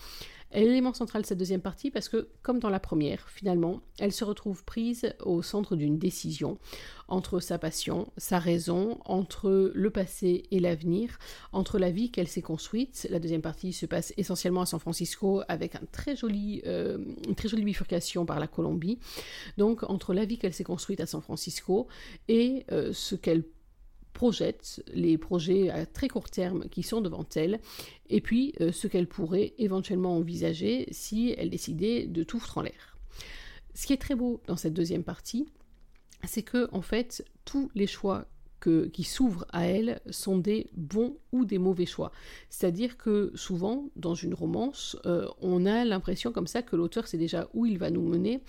L'élément 0.54 0.94
central 0.94 1.22
de 1.22 1.26
cette 1.26 1.38
deuxième 1.38 1.60
partie 1.60 1.90
parce 1.90 2.08
que, 2.08 2.28
comme 2.42 2.60
dans 2.60 2.70
la 2.70 2.78
première, 2.78 3.28
finalement, 3.28 3.80
elle 3.98 4.12
se 4.12 4.24
retrouve 4.24 4.64
prise 4.64 5.12
au 5.24 5.42
centre 5.42 5.74
d'une 5.74 5.98
décision 5.98 6.58
entre 7.08 7.40
sa 7.40 7.58
passion, 7.58 8.10
sa 8.16 8.38
raison, 8.38 8.98
entre 9.04 9.72
le 9.74 9.90
passé 9.90 10.44
et 10.50 10.60
l'avenir, 10.60 11.18
entre 11.52 11.78
la 11.78 11.90
vie 11.90 12.10
qu'elle 12.10 12.28
s'est 12.28 12.42
construite. 12.42 13.06
La 13.10 13.18
deuxième 13.18 13.42
partie 13.42 13.72
se 13.72 13.84
passe 13.84 14.14
essentiellement 14.16 14.62
à 14.62 14.66
San 14.66 14.80
Francisco 14.80 15.42
avec 15.48 15.74
un 15.74 15.82
très 15.92 16.16
joli, 16.16 16.62
euh, 16.66 16.98
une 17.26 17.34
très 17.34 17.48
jolie 17.48 17.64
bifurcation 17.64 18.24
par 18.24 18.40
la 18.40 18.46
Colombie. 18.46 18.98
Donc, 19.58 19.82
entre 19.82 20.14
la 20.14 20.24
vie 20.24 20.38
qu'elle 20.38 20.54
s'est 20.54 20.64
construite 20.64 21.00
à 21.00 21.06
San 21.06 21.20
Francisco 21.20 21.88
et 22.28 22.64
euh, 22.72 22.92
ce 22.92 23.16
qu'elle 23.16 23.44
projette 24.14 24.82
les 24.94 25.18
projets 25.18 25.68
à 25.68 25.84
très 25.84 26.08
court 26.08 26.30
terme 26.30 26.68
qui 26.70 26.82
sont 26.82 27.02
devant 27.02 27.26
elle, 27.34 27.60
et 28.08 28.22
puis 28.22 28.54
euh, 28.62 28.72
ce 28.72 28.86
qu'elle 28.86 29.08
pourrait 29.08 29.52
éventuellement 29.58 30.16
envisager 30.16 30.86
si 30.90 31.34
elle 31.36 31.50
décidait 31.50 32.06
de 32.06 32.22
tout 32.22 32.38
foutre 32.38 32.58
en 32.58 32.62
l'air. 32.62 32.96
Ce 33.74 33.86
qui 33.86 33.92
est 33.92 34.00
très 34.00 34.14
beau 34.14 34.40
dans 34.46 34.56
cette 34.56 34.72
deuxième 34.72 35.04
partie, 35.04 35.46
c'est 36.22 36.42
que 36.42 36.68
en 36.72 36.80
fait 36.80 37.24
tous 37.44 37.70
les 37.74 37.86
choix 37.86 38.26
qui 38.92 39.04
s'ouvrent 39.04 39.46
à 39.52 39.66
elle 39.66 40.00
sont 40.10 40.38
des 40.38 40.68
bons 40.74 41.16
ou 41.32 41.44
des 41.44 41.58
mauvais 41.58 41.86
choix. 41.86 42.12
C'est-à-dire 42.48 42.96
que 42.96 43.32
souvent, 43.34 43.90
dans 43.96 44.14
une 44.14 44.34
romance, 44.34 44.96
euh, 45.06 45.26
on 45.40 45.66
a 45.66 45.84
l'impression 45.84 46.32
comme 46.32 46.46
ça 46.46 46.62
que 46.62 46.76
l'auteur 46.76 47.06
sait 47.06 47.18
déjà 47.18 47.48
où 47.54 47.66
il 47.66 47.78
va 47.78 47.90
nous 47.90 48.02
mener 48.02 48.40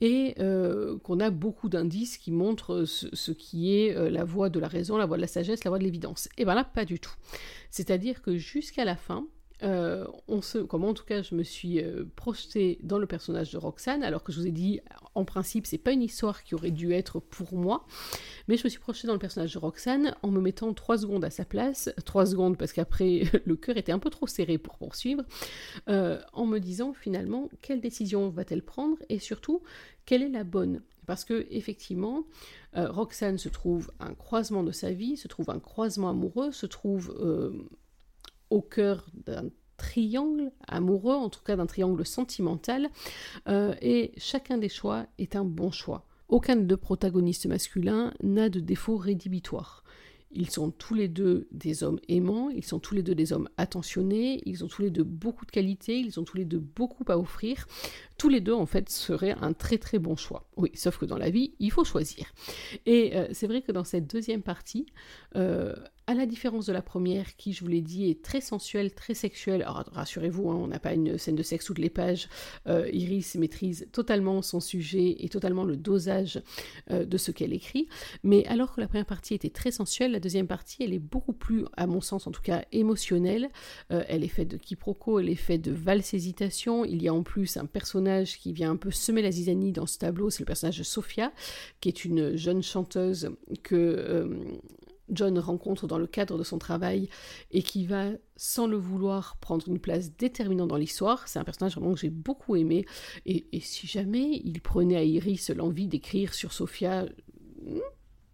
et 0.00 0.34
euh, 0.38 0.98
qu'on 0.98 1.20
a 1.20 1.30
beaucoup 1.30 1.68
d'indices 1.68 2.18
qui 2.18 2.32
montrent 2.32 2.84
ce, 2.84 3.30
qui 3.32 3.76
est 3.76 3.96
euh, 3.96 4.10
la 4.10 4.24
voie 4.24 4.48
de 4.48 4.58
la 4.58 4.68
raison, 4.68 4.96
la 4.96 5.06
voie 5.06 5.16
de 5.16 5.22
la 5.22 5.28
sagesse, 5.28 5.64
la 5.64 5.70
voie 5.70 5.78
de 5.78 5.84
l'évidence. 5.84 6.28
Et 6.38 6.44
bien 6.44 6.54
là, 6.54 6.64
pas 6.64 6.84
du 6.84 6.98
tout. 6.98 7.14
C'est-à-dire 7.70 8.22
que 8.22 8.36
jusqu'à 8.36 8.84
la 8.84 8.96
fin, 8.96 9.26
euh, 9.62 10.06
on 10.28 10.40
se, 10.40 10.58
comme 10.58 10.84
en 10.84 10.94
tout 10.94 11.04
cas 11.04 11.22
je 11.22 11.34
me 11.34 11.42
suis 11.42 11.82
euh, 11.82 12.04
projetée 12.16 12.78
dans 12.82 12.98
le 12.98 13.06
personnage 13.06 13.50
de 13.52 13.58
Roxane, 13.58 14.02
alors 14.02 14.22
que 14.22 14.32
je 14.32 14.40
vous 14.40 14.46
ai 14.46 14.52
dit, 14.52 14.80
en 15.14 15.24
principe, 15.24 15.66
c'est 15.66 15.78
pas 15.78 15.92
une 15.92 16.02
histoire 16.02 16.44
qui 16.44 16.54
aurait 16.54 16.70
dû 16.70 16.92
être 16.92 17.20
pour 17.20 17.54
moi, 17.54 17.86
mais 18.48 18.56
je 18.56 18.64
me 18.64 18.68
suis 18.68 18.78
projetée 18.78 19.06
dans 19.06 19.12
le 19.12 19.18
personnage 19.18 19.52
de 19.52 19.58
Roxane 19.58 20.14
en 20.22 20.30
me 20.30 20.40
mettant 20.40 20.72
trois 20.72 20.98
secondes 20.98 21.24
à 21.24 21.30
sa 21.30 21.44
place, 21.44 21.90
trois 22.04 22.26
secondes 22.26 22.56
parce 22.56 22.72
qu'après 22.72 23.22
le 23.44 23.56
cœur 23.56 23.76
était 23.76 23.92
un 23.92 23.98
peu 23.98 24.10
trop 24.10 24.26
serré 24.26 24.56
pour 24.56 24.78
poursuivre, 24.78 25.24
euh, 25.88 26.20
en 26.32 26.46
me 26.46 26.58
disant 26.58 26.92
finalement 26.92 27.48
quelle 27.60 27.80
décision 27.80 28.30
va-t-elle 28.30 28.62
prendre 28.62 28.96
et 29.08 29.18
surtout 29.18 29.62
quelle 30.06 30.22
est 30.22 30.30
la 30.30 30.44
bonne? 30.44 30.82
Parce 31.06 31.24
que 31.24 31.46
effectivement, 31.50 32.24
Roxane 32.74 33.36
se 33.36 33.48
trouve 33.48 33.90
un 33.98 34.14
croisement 34.14 34.62
de 34.62 34.70
sa 34.70 34.92
vie, 34.92 35.16
se 35.16 35.26
trouve 35.26 35.50
un 35.50 35.58
croisement 35.58 36.08
amoureux, 36.08 36.52
se 36.52 36.66
trouve 36.66 37.12
au 38.50 38.60
cœur 38.60 39.06
d'un 39.26 39.44
triangle 39.76 40.52
amoureux, 40.68 41.14
en 41.14 41.30
tout 41.30 41.42
cas 41.42 41.56
d'un 41.56 41.66
triangle 41.66 42.04
sentimental, 42.04 42.88
euh, 43.48 43.74
et 43.80 44.12
chacun 44.18 44.58
des 44.58 44.68
choix 44.68 45.06
est 45.18 45.36
un 45.36 45.44
bon 45.44 45.70
choix. 45.70 46.06
Aucun 46.28 46.56
des 46.56 46.64
deux 46.64 46.76
protagonistes 46.76 47.46
masculins 47.46 48.12
n'a 48.22 48.50
de 48.50 48.60
défaut 48.60 48.96
rédhibitoire. 48.96 49.82
Ils 50.32 50.48
sont 50.48 50.70
tous 50.70 50.94
les 50.94 51.08
deux 51.08 51.48
des 51.50 51.82
hommes 51.82 51.98
aimants, 52.08 52.50
ils 52.50 52.64
sont 52.64 52.78
tous 52.78 52.94
les 52.94 53.02
deux 53.02 53.16
des 53.16 53.32
hommes 53.32 53.48
attentionnés, 53.56 54.40
ils 54.46 54.62
ont 54.62 54.68
tous 54.68 54.82
les 54.82 54.90
deux 54.90 55.02
beaucoup 55.02 55.44
de 55.44 55.50
qualités, 55.50 55.98
ils 55.98 56.20
ont 56.20 56.24
tous 56.24 56.36
les 56.36 56.44
deux 56.44 56.60
beaucoup 56.60 57.04
à 57.08 57.18
offrir. 57.18 57.66
Tous 58.16 58.28
les 58.28 58.40
deux, 58.40 58.52
en 58.52 58.66
fait, 58.66 58.88
seraient 58.90 59.34
un 59.40 59.52
très 59.52 59.78
très 59.78 59.98
bon 59.98 60.14
choix. 60.14 60.48
Oui, 60.56 60.70
sauf 60.74 60.98
que 60.98 61.04
dans 61.04 61.18
la 61.18 61.30
vie, 61.30 61.54
il 61.58 61.72
faut 61.72 61.84
choisir. 61.84 62.32
Et 62.86 63.16
euh, 63.16 63.26
c'est 63.32 63.48
vrai 63.48 63.62
que 63.62 63.72
dans 63.72 63.82
cette 63.82 64.08
deuxième 64.08 64.42
partie, 64.42 64.86
euh, 65.34 65.74
à 66.10 66.14
la 66.14 66.26
différence 66.26 66.66
de 66.66 66.72
la 66.72 66.82
première, 66.82 67.36
qui, 67.36 67.52
je 67.52 67.60
vous 67.60 67.68
l'ai 67.68 67.80
dit, 67.80 68.10
est 68.10 68.20
très 68.20 68.40
sensuelle, 68.40 68.92
très 68.92 69.14
sexuelle. 69.14 69.62
Alors 69.62 69.84
rassurez-vous, 69.92 70.50
hein, 70.50 70.56
on 70.56 70.66
n'a 70.66 70.80
pas 70.80 70.92
une 70.92 71.18
scène 71.18 71.36
de 71.36 71.42
sexe 71.44 71.66
toutes 71.66 71.78
les 71.78 71.88
pages. 71.88 72.28
Euh, 72.66 72.90
Iris 72.92 73.36
maîtrise 73.36 73.86
totalement 73.92 74.42
son 74.42 74.58
sujet 74.58 75.14
et 75.20 75.28
totalement 75.28 75.62
le 75.62 75.76
dosage 75.76 76.42
euh, 76.90 77.04
de 77.04 77.16
ce 77.16 77.30
qu'elle 77.30 77.52
écrit. 77.52 77.86
Mais 78.24 78.44
alors 78.46 78.74
que 78.74 78.80
la 78.80 78.88
première 78.88 79.06
partie 79.06 79.34
était 79.34 79.50
très 79.50 79.70
sensuelle, 79.70 80.10
la 80.10 80.18
deuxième 80.18 80.48
partie, 80.48 80.82
elle 80.82 80.92
est 80.92 80.98
beaucoup 80.98 81.32
plus, 81.32 81.64
à 81.76 81.86
mon 81.86 82.00
sens 82.00 82.26
en 82.26 82.32
tout 82.32 82.42
cas, 82.42 82.64
émotionnelle. 82.72 83.48
Euh, 83.92 84.02
elle 84.08 84.24
est 84.24 84.28
faite 84.28 84.48
de 84.48 84.56
quiproquos, 84.56 85.20
elle 85.20 85.28
est 85.28 85.36
faite 85.36 85.62
de 85.62 85.70
valses 85.70 86.12
hésitations. 86.12 86.84
Il 86.84 87.04
y 87.04 87.06
a 87.06 87.14
en 87.14 87.22
plus 87.22 87.56
un 87.56 87.66
personnage 87.66 88.36
qui 88.40 88.52
vient 88.52 88.72
un 88.72 88.76
peu 88.76 88.90
semer 88.90 89.22
la 89.22 89.30
zizanie 89.30 89.70
dans 89.70 89.86
ce 89.86 89.98
tableau, 89.98 90.28
c'est 90.28 90.40
le 90.40 90.46
personnage 90.46 90.78
de 90.78 90.82
Sophia, 90.82 91.32
qui 91.80 91.88
est 91.88 92.04
une 92.04 92.36
jeune 92.36 92.64
chanteuse 92.64 93.30
que 93.62 94.28
John 95.10 95.38
rencontre 95.38 95.86
dans 95.86 95.98
le 95.98 96.06
cadre 96.06 96.38
de 96.38 96.44
son 96.44 96.58
travail 96.58 97.08
et 97.50 97.62
qui 97.62 97.86
va, 97.86 98.10
sans 98.36 98.66
le 98.66 98.76
vouloir, 98.76 99.36
prendre 99.40 99.68
une 99.68 99.78
place 99.78 100.16
déterminante 100.16 100.68
dans 100.68 100.76
l'histoire. 100.76 101.28
C'est 101.28 101.38
un 101.38 101.44
personnage 101.44 101.76
vraiment 101.76 101.94
que 101.94 102.00
j'ai 102.00 102.10
beaucoup 102.10 102.56
aimé. 102.56 102.86
Et, 103.26 103.46
si 103.60 103.86
jamais 103.86 104.40
il 104.44 104.60
prenait 104.60 104.96
à 104.96 105.04
Iris 105.04 105.50
l'envie 105.50 105.86
d'écrire 105.86 106.34
sur 106.34 106.52
Sophia, 106.52 107.04
hmm, 107.62 107.80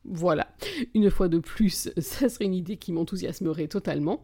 voilà, 0.09 0.49
une 0.95 1.11
fois 1.11 1.29
de 1.29 1.38
plus, 1.38 1.90
ça 1.99 2.29
serait 2.29 2.45
une 2.45 2.55
idée 2.55 2.77
qui 2.77 2.92
m'enthousiasmerait 2.92 3.69
totalement. 3.69 4.23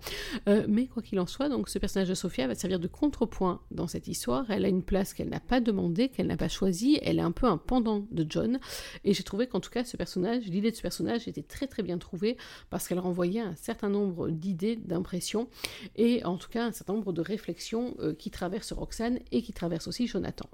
Euh, 0.49 0.65
mais 0.69 0.87
quoi 0.87 1.03
qu'il 1.03 1.19
en 1.21 1.27
soit, 1.27 1.49
donc 1.49 1.69
ce 1.69 1.79
personnage 1.79 2.09
de 2.09 2.15
Sophia 2.15 2.47
va 2.47 2.55
servir 2.55 2.79
de 2.79 2.89
contrepoint 2.89 3.61
dans 3.71 3.87
cette 3.87 4.09
histoire. 4.09 4.51
Elle 4.51 4.65
a 4.65 4.69
une 4.69 4.83
place 4.83 5.15
qu'elle 5.15 5.29
n'a 5.29 5.41
pas 5.41 5.61
demandée, 5.61 6.09
qu'elle 6.09 6.27
n'a 6.27 6.37
pas 6.37 6.49
choisie. 6.49 6.99
Elle 7.03 7.19
est 7.19 7.23
un 7.23 7.33
peu 7.33 7.47
un 7.47 7.59
pendant 7.59 8.07
de 8.11 8.27
John. 8.29 8.59
Et 9.05 9.15
j'ai 9.15 9.23
trouvé 9.23 9.47
qu'en 9.47 9.61
tout 9.61 9.71
cas, 9.71 9.85
ce 9.85 9.97
personnage, 9.97 10.47
l'idée 10.47 10.71
de 10.71 10.77
ce 10.77 10.83
personnage 10.83 11.29
était 11.29 11.43
très 11.43 11.67
très 11.67 11.83
bien 11.83 11.99
trouvée 11.99 12.37
parce 12.71 12.89
qu'elle 12.89 12.99
renvoyait 12.99 13.41
un 13.41 13.57
certain 13.57 13.89
nombre 13.89 14.29
d'idées, 14.29 14.77
d'impressions 14.77 15.49
et 15.97 16.25
en 16.25 16.37
tout 16.37 16.49
cas 16.49 16.67
un 16.67 16.73
certain 16.73 16.95
nombre 16.95 17.13
de 17.13 17.21
réflexions 17.21 17.95
euh, 18.01 18.15
qui 18.15 18.31
traversent 18.31 18.73
Roxane 18.73 19.19
et 19.31 19.43
qui 19.43 19.53
traversent 19.53 19.89
aussi 19.89 20.07
Jonathan. 20.07 20.49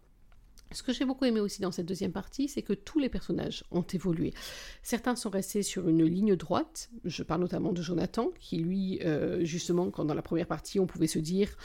Ce 0.73 0.83
que 0.83 0.93
j'ai 0.93 1.05
beaucoup 1.05 1.25
aimé 1.25 1.41
aussi 1.41 1.63
dans 1.63 1.73
cette 1.73 1.87
deuxième 1.87 2.13
partie, 2.13 2.49
c'est 2.49 2.63
que 2.63 2.75
tous 2.75 2.99
les 2.99 3.09
personnages 3.09 3.65
ont 3.71 3.83
évolué. 3.83 4.35
Certains 4.83 5.17
sont 5.17 5.31
restés 5.31 5.63
sur 5.63 5.89
une 5.89 6.05
ligne 6.05 6.37
droite, 6.37 6.91
je 7.05 7.23
parle 7.23 7.41
notamment 7.41 7.73
de 7.73 7.81
Jonathan, 7.81 8.31
qui 8.39 8.59
lui, 8.59 9.01
euh, 9.03 9.45
justement, 9.45 9.91
quand 9.91 10.05
dans 10.05 10.15
la 10.15 10.23
première 10.23 10.47
partie, 10.47 10.79
on 10.79 10.87
pouvait 10.87 11.07
se 11.07 11.19
dire 11.19 11.57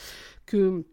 que 0.45 0.85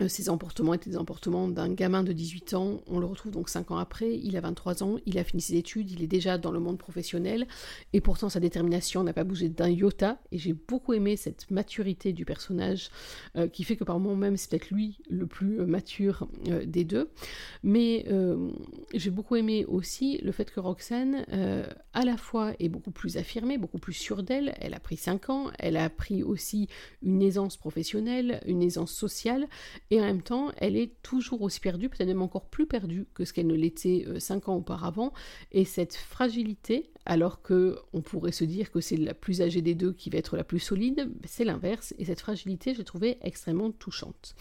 euh, 0.00 0.08
ses 0.08 0.28
emportements 0.28 0.74
étaient 0.74 0.90
des 0.90 0.96
emportements 0.96 1.48
d'un 1.48 1.72
gamin 1.72 2.02
de 2.02 2.12
18 2.12 2.54
ans. 2.54 2.80
On 2.86 2.98
le 2.98 3.06
retrouve 3.06 3.32
donc 3.32 3.48
5 3.48 3.70
ans 3.70 3.76
après. 3.76 4.18
Il 4.18 4.36
a 4.36 4.40
23 4.40 4.82
ans, 4.82 4.96
il 5.06 5.18
a 5.18 5.24
fini 5.24 5.40
ses 5.40 5.56
études, 5.56 5.90
il 5.90 6.02
est 6.02 6.08
déjà 6.08 6.38
dans 6.38 6.50
le 6.50 6.58
monde 6.58 6.78
professionnel. 6.78 7.46
Et 7.92 8.00
pourtant, 8.00 8.28
sa 8.28 8.40
détermination 8.40 9.04
n'a 9.04 9.12
pas 9.12 9.24
bougé 9.24 9.48
d'un 9.48 9.68
iota. 9.68 10.18
Et 10.32 10.38
j'ai 10.38 10.52
beaucoup 10.52 10.94
aimé 10.94 11.16
cette 11.16 11.50
maturité 11.50 12.12
du 12.12 12.24
personnage 12.24 12.90
euh, 13.36 13.46
qui 13.46 13.62
fait 13.62 13.76
que 13.76 13.84
par 13.84 13.98
moments 13.98 14.16
même, 14.16 14.36
c'est 14.36 14.50
peut-être 14.50 14.70
lui 14.70 14.98
le 15.08 15.26
plus 15.26 15.60
euh, 15.60 15.66
mature 15.66 16.28
des 16.66 16.84
deux. 16.84 17.10
Mais 17.62 18.06
j'ai 18.94 19.10
beaucoup 19.10 19.36
aimé 19.36 19.64
aussi 19.64 20.18
le 20.18 20.32
fait 20.32 20.50
que 20.50 20.60
Roxane, 20.60 21.24
à 21.92 22.04
la 22.04 22.16
fois, 22.16 22.52
est 22.58 22.68
beaucoup 22.68 22.90
plus 22.90 23.16
affirmée, 23.16 23.58
beaucoup 23.58 23.78
plus 23.78 23.92
sûre 23.92 24.22
d'elle. 24.22 24.54
Elle 24.60 24.74
a 24.74 24.80
pris 24.80 24.96
5 24.96 25.30
ans. 25.30 25.50
Elle 25.58 25.76
a 25.76 25.88
pris 25.90 26.22
aussi 26.22 26.68
une 27.02 27.22
aisance 27.22 27.56
professionnelle, 27.56 28.40
une 28.46 28.62
aisance 28.62 28.92
sociale 28.92 29.46
et 29.94 30.00
en 30.00 30.04
même 30.06 30.22
temps, 30.22 30.50
elle 30.56 30.76
est 30.76 30.90
toujours 31.04 31.42
aussi 31.42 31.60
perdue, 31.60 31.88
peut-être 31.88 32.08
même 32.08 32.20
encore 32.20 32.46
plus 32.46 32.66
perdue 32.66 33.06
que 33.14 33.24
ce 33.24 33.32
qu'elle 33.32 33.46
ne 33.46 33.54
l'était 33.54 34.04
euh, 34.08 34.18
cinq 34.18 34.48
ans 34.48 34.56
auparavant. 34.56 35.12
Et 35.52 35.64
cette 35.64 35.94
fragilité, 35.94 36.90
alors 37.06 37.42
que 37.42 37.78
on 37.92 38.00
pourrait 38.00 38.32
se 38.32 38.42
dire 38.42 38.72
que 38.72 38.80
c'est 38.80 38.96
la 38.96 39.14
plus 39.14 39.40
âgée 39.40 39.62
des 39.62 39.76
deux 39.76 39.92
qui 39.92 40.10
va 40.10 40.18
être 40.18 40.36
la 40.36 40.42
plus 40.42 40.58
solide, 40.58 41.12
c'est 41.24 41.44
l'inverse. 41.44 41.94
Et 41.98 42.06
cette 42.06 42.18
fragilité, 42.18 42.74
j'ai 42.74 42.82
trouvé 42.82 43.18
extrêmement 43.22 43.70
touchante. 43.70 44.34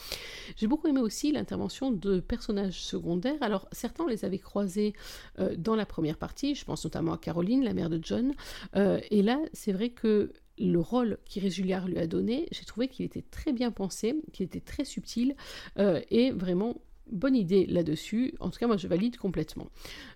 J'ai 0.56 0.66
beaucoup 0.66 0.88
aimé 0.88 1.02
aussi 1.02 1.32
l'intervention 1.32 1.92
de 1.92 2.20
personnages 2.20 2.82
secondaires. 2.82 3.38
Alors 3.42 3.68
certains, 3.72 4.08
les 4.08 4.26
avait 4.26 4.40
croisés 4.40 4.96
euh, 5.38 5.56
dans 5.56 5.76
la 5.76 5.86
première 5.86 6.18
partie. 6.18 6.56
Je 6.56 6.66
pense 6.66 6.84
notamment 6.84 7.14
à 7.14 7.20
Caroline, 7.20 7.64
la 7.64 7.76
mère 7.76 7.92
de 7.92 8.00
John. 8.02 8.34
Euh, 8.76 9.00
et 9.12 9.22
là, 9.22 9.40
c'est 9.54 9.72
vrai 9.72 9.92
que 9.92 10.34
le 10.60 10.80
rôle 10.80 11.18
qu'Iris 11.26 11.52
Julliard 11.52 11.88
lui 11.88 11.98
a 11.98 12.08
donné, 12.08 12.48
j'ai 12.52 12.66
trouvé 12.66 12.88
qu'il 12.88 13.06
était 13.06 13.24
très 13.32 13.54
bien 13.54 13.72
pensé, 13.72 14.16
qu'il 14.32 14.46
était 14.46 14.60
très 14.60 14.86
subtil 14.86 15.36
euh, 15.80 16.02
et 16.12 16.32
vraiment 16.32 16.82
bonne 17.12 17.36
idée 17.36 17.66
là-dessus. 17.66 18.34
En 18.40 18.50
tout 18.50 18.60
cas, 18.60 18.68
moi, 18.68 18.78
je 18.78 18.88
valide 18.88 19.18
complètement. 19.18 19.68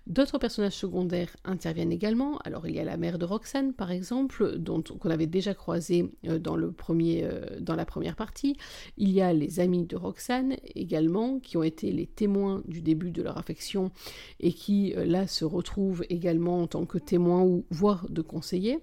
D'autres 0.06 0.38
personnages 0.38 0.74
secondaires 0.74 1.36
interviennent 1.44 1.92
également. 1.92 2.38
Alors, 2.38 2.66
il 2.66 2.74
y 2.74 2.80
a 2.80 2.84
la 2.84 2.96
mère 2.96 3.18
de 3.18 3.26
Roxane, 3.26 3.74
par 3.74 3.90
exemple, 3.90 4.56
dont 4.56 4.82
qu'on 4.82 5.10
avait 5.10 5.26
déjà 5.26 5.54
croisé 5.54 6.10
euh, 6.26 6.38
dans 6.38 6.56
euh, 6.58 7.60
dans 7.60 7.76
la 7.76 7.84
première 7.84 8.16
partie. 8.16 8.56
Il 8.96 9.10
y 9.10 9.20
a 9.20 9.32
les 9.32 9.60
amis 9.60 9.84
de 9.84 9.96
Roxane 9.96 10.56
également, 10.74 11.40
qui 11.40 11.56
ont 11.56 11.62
été 11.62 11.92
les 11.92 12.06
témoins 12.06 12.62
du 12.66 12.80
début 12.80 13.10
de 13.10 13.22
leur 13.22 13.38
affection 13.38 13.90
et 14.40 14.52
qui 14.52 14.94
là 14.96 15.26
se 15.26 15.44
retrouvent 15.44 16.04
également 16.08 16.62
en 16.62 16.66
tant 16.66 16.86
que 16.86 16.98
témoins 16.98 17.42
ou 17.42 17.66
voire 17.70 18.08
de 18.08 18.22
conseillers. 18.22 18.78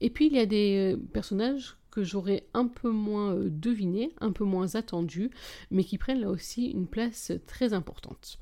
Et 0.00 0.10
puis 0.10 0.26
il 0.26 0.34
y 0.34 0.38
a 0.38 0.46
des 0.46 0.94
euh, 0.94 0.96
personnages 1.12 1.76
que 1.90 2.04
j'aurais 2.04 2.44
un 2.52 2.66
peu 2.66 2.90
moins 2.90 3.34
euh, 3.34 3.48
devinés, 3.50 4.12
un 4.20 4.32
peu 4.32 4.44
moins 4.44 4.74
attendus, 4.74 5.30
mais 5.70 5.84
qui 5.84 5.96
prennent 5.98 6.20
là 6.20 6.30
aussi 6.30 6.66
une 6.66 6.86
place 6.86 7.32
très 7.46 7.72
importante. 7.72 8.38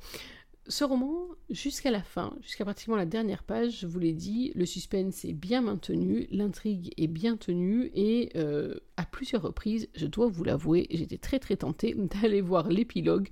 Ce 0.66 0.82
roman, 0.82 1.26
jusqu'à 1.50 1.90
la 1.90 2.02
fin, 2.02 2.34
jusqu'à 2.40 2.64
pratiquement 2.64 2.96
la 2.96 3.04
dernière 3.04 3.42
page, 3.42 3.80
je 3.80 3.86
vous 3.86 3.98
l'ai 3.98 4.14
dit, 4.14 4.50
le 4.54 4.64
suspense 4.64 5.26
est 5.26 5.34
bien 5.34 5.60
maintenu, 5.60 6.26
l'intrigue 6.30 6.90
est 6.96 7.06
bien 7.06 7.36
tenue 7.36 7.90
et 7.94 8.30
euh, 8.36 8.74
à 8.96 9.04
plusieurs 9.04 9.42
reprises, 9.42 9.90
je 9.94 10.06
dois 10.06 10.26
vous 10.26 10.42
l'avouer, 10.42 10.86
j'étais 10.90 11.18
très 11.18 11.38
très 11.38 11.56
tentée 11.56 11.94
d'aller 12.22 12.40
voir 12.40 12.70
l'épilogue, 12.70 13.28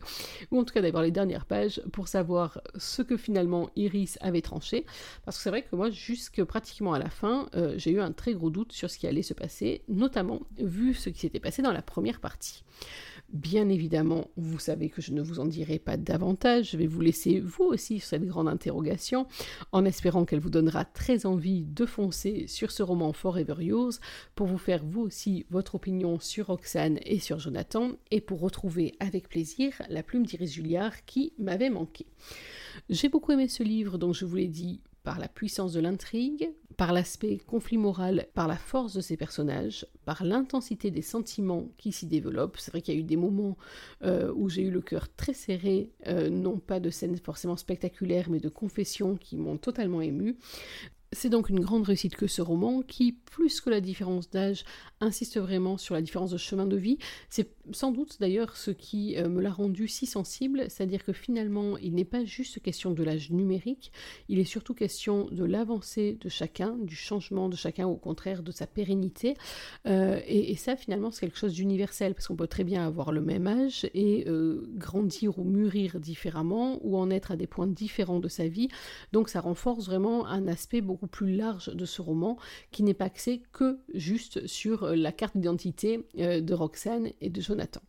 ou 0.51 0.61
en 0.61 0.65
tout 0.65 0.75
cas 0.75 0.83
d'aller 0.83 0.93
voir 0.93 1.05
les 1.05 1.11
dernières 1.11 1.47
pages 1.47 1.81
pour 1.91 2.07
savoir 2.07 2.61
ce 2.77 3.01
que 3.01 3.17
finalement 3.17 3.71
Iris 3.77 4.19
avait 4.21 4.43
tranché, 4.43 4.85
parce 5.25 5.39
que 5.39 5.43
c'est 5.43 5.51
vrai 5.51 5.63
que 5.63 5.75
moi, 5.75 5.89
jusque 5.89 6.45
pratiquement 6.45 6.93
à 6.93 6.99
la 6.99 7.09
fin, 7.09 7.49
euh, 7.55 7.73
j'ai 7.79 7.93
eu 7.93 8.01
un 8.03 8.13
très 8.13 8.35
gros 8.35 8.51
doute 8.51 8.73
sur 8.73 8.91
ce 8.91 8.99
qui 8.99 9.07
allait 9.07 9.23
se 9.23 9.33
passer, 9.33 9.81
notamment 9.89 10.43
vu 10.59 10.93
ce 10.93 11.09
qui 11.09 11.21
s'était 11.21 11.41
passé 11.41 11.63
dans 11.63 11.73
la 11.73 11.83
première 11.83 12.21
partie. 12.21 12.63
Bien 13.33 13.71
évidemment, 13.71 14.29
vous 14.37 14.59
savez 14.59 14.91
que 14.91 15.01
je 15.01 15.11
ne 15.11 15.23
vous 15.23 15.41
en 15.41 15.47
dirai 15.47 15.79
pas 15.79 15.97
davantage, 15.97 16.73
je 16.73 16.77
vais 16.77 16.87
vous 16.87 17.01
laisser 17.01 17.41
vous 17.41 17.65
aussi 17.65 17.99
sur 17.99 18.11
cette 18.11 18.27
grande 18.27 18.47
interrogation, 18.47 19.27
en 19.73 19.87
espérant 19.87 20.27
qu'elle 20.27 20.41
vous 20.41 20.51
donnera 20.51 20.85
très 20.85 21.25
envie 21.25 21.63
de 21.63 21.87
foncer 21.87 22.47
sur 22.47 22.71
ce 22.71 22.83
roman 22.83 23.15
Forever 23.15 23.55
Yours, 23.61 24.01
pour 24.35 24.47
vous 24.47 24.59
faire 24.59 24.85
vous 24.85 25.01
aussi 25.01 25.47
votre 25.49 25.77
opinion 25.77 26.21
sur 26.21 26.49
Roxane 26.49 26.99
et 27.07 27.21
sur 27.21 27.39
Jonathan, 27.39 27.93
et 28.11 28.21
pour 28.21 28.39
retrouver 28.41 28.97
avec 29.01 29.31
plaisir 29.31 29.81
la 29.89 30.03
plume 30.03 30.27
d'Iris 30.27 30.53
Julliard 30.53 31.07
qui 31.07 31.33
m'avait 31.39 31.71
manqué. 31.71 32.05
J'ai 32.91 33.09
beaucoup 33.09 33.33
aimé 33.33 33.49
ce 33.49 33.63
livre, 33.63 33.97
donc 33.97 34.15
je 34.15 34.27
vous 34.27 34.37
l'ai 34.37 34.49
dit, 34.49 34.83
par 35.03 35.19
la 35.19 35.29
puissance 35.29 35.73
de 35.73 35.81
l'intrigue, 35.81 36.51
par 36.77 36.93
l'aspect 36.93 37.39
conflit 37.39 37.77
moral, 37.77 38.27
par 38.35 38.49
la 38.49 38.57
force 38.57 38.95
de 38.95 39.01
ses 39.01 39.17
personnages, 39.17 39.87
par 40.05 40.25
l'intensité 40.25 40.91
des 40.91 41.03
sentiments 41.03 41.69
qui 41.77 41.93
s'y 41.93 42.07
développent. 42.07 42.57
C'est 42.59 42.71
vrai 42.71 42.83
qu'il 42.83 42.95
y 42.95 42.97
a 42.97 43.01
eu 43.01 43.05
des 43.05 43.17
moments 43.17 43.57
euh, 44.03 44.33
où 44.35 44.49
j'ai 44.49 44.63
eu 44.63 44.71
le 44.71 44.81
cœur 44.81 45.15
très 45.15 45.35
serré, 45.35 45.91
euh, 46.07 46.31
non 46.31 46.59
pas 46.59 46.81
de 46.81 46.91
scènes 46.91 47.17
forcément 47.19 47.57
spectaculaires, 47.57 48.31
mais 48.31 48.41
de 48.41 48.49
confessions 48.49 49.17
qui 49.17 49.37
m'ont 49.37 49.59
totalement 49.59 50.01
ému. 50.01 50.39
C'est 51.13 51.29
donc 51.29 51.51
une 51.51 51.61
grande 51.61 51.85
réussite 51.85 52.17
que 52.17 52.27
ce 52.27 52.41
roman, 52.41 52.83
qui, 52.83 53.13
plus 53.13 53.61
que 53.61 53.69
la 53.69 53.81
différence 53.81 54.31
d'âge, 54.31 54.65
insiste 55.01 55.39
vraiment 55.39 55.77
sur 55.77 55.95
la 55.95 56.01
différence 56.01 56.31
de 56.31 56.39
chemin 56.39 56.67
de 56.67 56.77
vie. 56.77 56.99
C'est 57.29 57.51
sans 57.73 57.93
doute 57.93 58.17
d'ailleurs 58.21 58.57
ce 58.57 58.71
qui 58.71 59.17
euh, 59.17 59.29
me 59.29 59.41
l'a 59.43 59.51
rendu 59.51 59.89
si 59.89 60.07
sensible, 60.07 60.65
c'est-à-dire 60.69 61.05
que 61.05 61.13
finalement, 61.13 61.77
il 61.79 61.95
n'est 61.95 62.05
pas 62.05 62.25
juste 62.25 62.61
question 62.61 62.93
de 62.93 63.03
l'âge 63.03 63.31
numérique, 63.31 63.93
il 64.29 64.39
est 64.39 64.45
surtout 64.45 64.75
question 64.75 65.29
de 65.31 65.45
l'avancée 65.45 66.19
de 66.21 66.29
chacun, 66.29 66.77
du 66.79 66.97
changement 66.97 67.49
de 67.49 67.57
chacun, 67.57 67.87
au 67.87 67.97
contraire 67.97 68.43
de 68.43 68.51
sa 68.51 68.67
pérennité. 68.67 69.35
Euh, 69.87 70.21
et, 70.27 70.57
ça, 70.57 70.77
finalement, 70.77 71.11
c'est 71.11 71.27
quelque 71.27 71.39
chose 71.39 71.55
d'universel, 71.55 72.15
parce 72.15 72.29
qu'on 72.29 72.37
peut 72.37 72.47
très 72.47 72.65
bien 72.65 72.87
avoir 72.87 73.13
le 73.13 73.21
même 73.21 73.47
âge 73.47 73.89
et 73.95 74.25
euh, 74.29 74.63
grandir 74.77 75.39
ou 75.39 75.45
mûrir 75.45 76.01
différemment, 76.01 76.79
ou 76.83 76.97
en 76.97 77.11
être 77.11 77.33
à 77.33 77.37
des 77.37 77.47
points 77.47 77.67
différents 77.67 78.21
de 78.21 78.29
sa 78.29 78.49
vie. 78.49 78.69
Donc 79.13 79.29
ça 79.29 79.41
renforce 79.41 79.87
vraiment 79.87 80.27
un 80.27 80.47
aspect 80.49 80.81
beaucoup 80.81 81.02
plus 81.07 81.35
large 81.35 81.75
de 81.75 81.85
ce 81.85 82.03
roman, 82.03 82.39
qui 82.71 82.83
n'est 82.83 82.95
pas 82.95 83.07
axé 83.07 83.43
que 83.53 83.79
juste 83.95 84.47
sur 84.47 84.85
euh, 84.85 84.95
la 84.95 85.13
carte 85.13 85.37
d'identité 85.37 86.07
euh, 86.19 86.41
de 86.41 86.55
Roxane 86.55 87.11
et 87.21 87.31
de 87.31 87.41
Jonathan. 87.41 87.81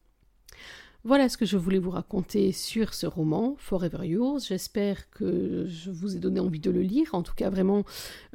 Voilà 1.05 1.27
ce 1.27 1.35
que 1.35 1.45
je 1.45 1.57
voulais 1.57 1.79
vous 1.79 1.89
raconter 1.89 2.53
sur 2.53 2.93
ce 2.93 3.05
roman, 3.05 3.55
Forever 3.57 4.07
Yours. 4.07 4.47
J'espère 4.47 5.09
que 5.09 5.65
je 5.67 5.91
vous 5.91 6.15
ai 6.15 6.19
donné 6.19 6.39
envie 6.39 6.61
de 6.61 6.71
le 6.71 6.81
lire. 6.81 7.09
En 7.11 7.23
tout 7.23 7.33
cas, 7.35 7.49
vraiment, 7.49 7.83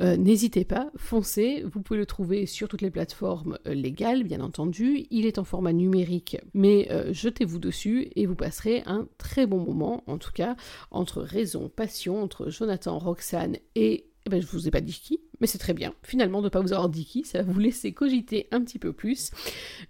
euh, 0.03 0.19
n'hésitez 0.19 0.67
pas, 0.67 0.91
foncez. 0.95 1.65
Vous 1.65 1.81
pouvez 1.81 1.99
le 1.99 2.05
trouver 2.05 2.45
sur 2.45 2.69
toutes 2.69 2.83
les 2.83 2.91
plateformes 2.91 3.59
légales, 3.65 4.23
bien 4.23 4.43
entendu. 4.43 5.07
Il 5.11 5.25
est 5.25 5.39
en 5.39 5.45
format 5.45 5.73
numérique, 5.73 6.37
mais 6.53 6.91
jetez-vous 7.11 7.59
dessus 7.59 8.11
et 8.17 8.27
vous 8.27 8.37
passerez 8.37 8.83
un 8.85 9.09
très 9.17 9.47
bon 9.47 9.65
moment, 9.65 10.05
en 10.07 10.19
tout 10.19 10.33
cas, 10.33 10.55
entre 10.91 11.23
raison, 11.23 11.71
passion, 11.71 12.23
entre 12.23 12.51
Jonathan, 12.51 12.99
Roxane 12.99 13.57
et 13.77 14.09
eh 14.29 14.31
ben, 14.31 14.43
je 14.43 14.47
vous 14.47 14.69
ai 14.69 14.71
pas 14.71 14.81
dit 14.81 14.93
qui, 14.93 15.21
mais 15.41 15.47
c'est 15.47 15.59
très 15.59 15.75
bien. 15.75 15.95
Finalement, 16.03 16.41
de 16.41 16.45
ne 16.45 16.51
pas 16.51 16.61
vous 16.61 16.73
avoir 16.73 16.89
dit 16.89 17.05
qui, 17.05 17.25
ça 17.25 17.43
va 17.43 17.53
vous 17.53 17.59
laisser 17.59 17.93
cogiter 17.93 18.49
un 18.51 18.63
petit 18.63 18.79
peu 18.79 18.93
plus. 18.93 19.31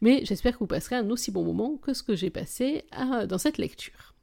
Mais 0.01 0.25
j'espère 0.25 0.55
que 0.55 0.61
vous 0.61 0.67
passerez 0.67 0.97
un 0.97 1.11
aussi 1.11 1.31
bon 1.31 1.45
moment 1.45 1.77
que 1.77 1.93
ce 1.93 2.03
que 2.03 2.17
j'ai 2.17 2.31
passé 2.31 2.85
dans 3.29 3.39
cette 3.39 3.59
lecture. 3.59 4.15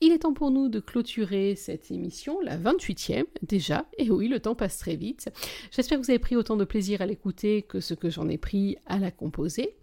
Il 0.00 0.12
est 0.12 0.18
temps 0.18 0.34
pour 0.34 0.50
nous 0.50 0.68
de 0.68 0.80
clôturer 0.80 1.54
cette 1.54 1.90
émission, 1.90 2.40
la 2.40 2.58
28e 2.58 3.24
déjà, 3.42 3.86
et 3.96 4.10
oui, 4.10 4.28
le 4.28 4.40
temps 4.40 4.54
passe 4.54 4.76
très 4.76 4.96
vite. 4.96 5.30
J'espère 5.70 5.98
que 5.98 6.04
vous 6.04 6.10
avez 6.10 6.18
pris 6.18 6.36
autant 6.36 6.56
de 6.56 6.64
plaisir 6.64 7.00
à 7.00 7.06
l'écouter 7.06 7.62
que 7.62 7.80
ce 7.80 7.94
que 7.94 8.10
j'en 8.10 8.28
ai 8.28 8.36
pris 8.36 8.76
à 8.86 8.98
la 8.98 9.10
composer. 9.10 9.76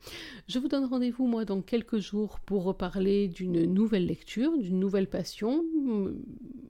Je 0.48 0.60
vous 0.60 0.68
donne 0.68 0.86
rendez-vous, 0.86 1.26
moi, 1.26 1.46
dans 1.46 1.62
quelques 1.62 2.00
jours 2.00 2.40
pour 2.42 2.64
reparler 2.64 3.30
d'une 3.30 3.66
nouvelle 3.66 4.06
lecture, 4.06 4.56
d'une 4.58 4.80
nouvelle 4.80 5.10
passion. 5.10 5.64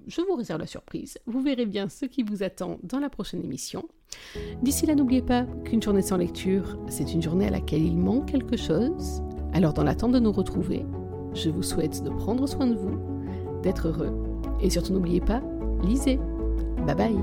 Je 0.08 0.21
vous 0.21 0.36
réserve 0.36 0.62
la 0.62 0.67
surprise. 0.67 1.17
Vous 1.25 1.41
verrez 1.41 1.65
bien 1.65 1.89
ce 1.89 2.06
qui 2.06 2.23
vous 2.23 2.43
attend 2.43 2.80
dans 2.84 2.99
la 2.99 3.10
prochaine 3.10 3.43
émission. 3.43 3.88
D'ici 4.62 4.86
là, 4.86 4.95
n'oubliez 4.95 5.23
pas 5.23 5.45
qu'une 5.65 5.82
journée 5.82 6.04
sans 6.04 6.17
lecture, 6.17 6.77
c'est 6.88 7.12
une 7.12 7.21
journée 7.21 7.47
à 7.47 7.51
laquelle 7.51 7.84
il 7.84 7.97
manque 7.97 8.32
quelque 8.32 8.56
chose. 8.56 9.21
Alors, 9.51 9.73
dans 9.73 9.84
l'attente 9.84 10.13
de 10.13 10.19
nous 10.19 10.32
retrouver, 10.32 10.86
je 11.34 11.49
vous 11.49 11.63
souhaite 11.63 12.04
de 12.04 12.10
prendre 12.10 12.47
soin 12.47 12.67
de 12.67 12.75
vous 12.75 13.11
d'être 13.62 13.88
heureux. 13.88 14.12
Et 14.62 14.69
surtout 14.69 14.93
n'oubliez 14.93 15.21
pas, 15.21 15.41
lisez. 15.84 16.19
Bye 16.86 16.95
bye 16.95 17.15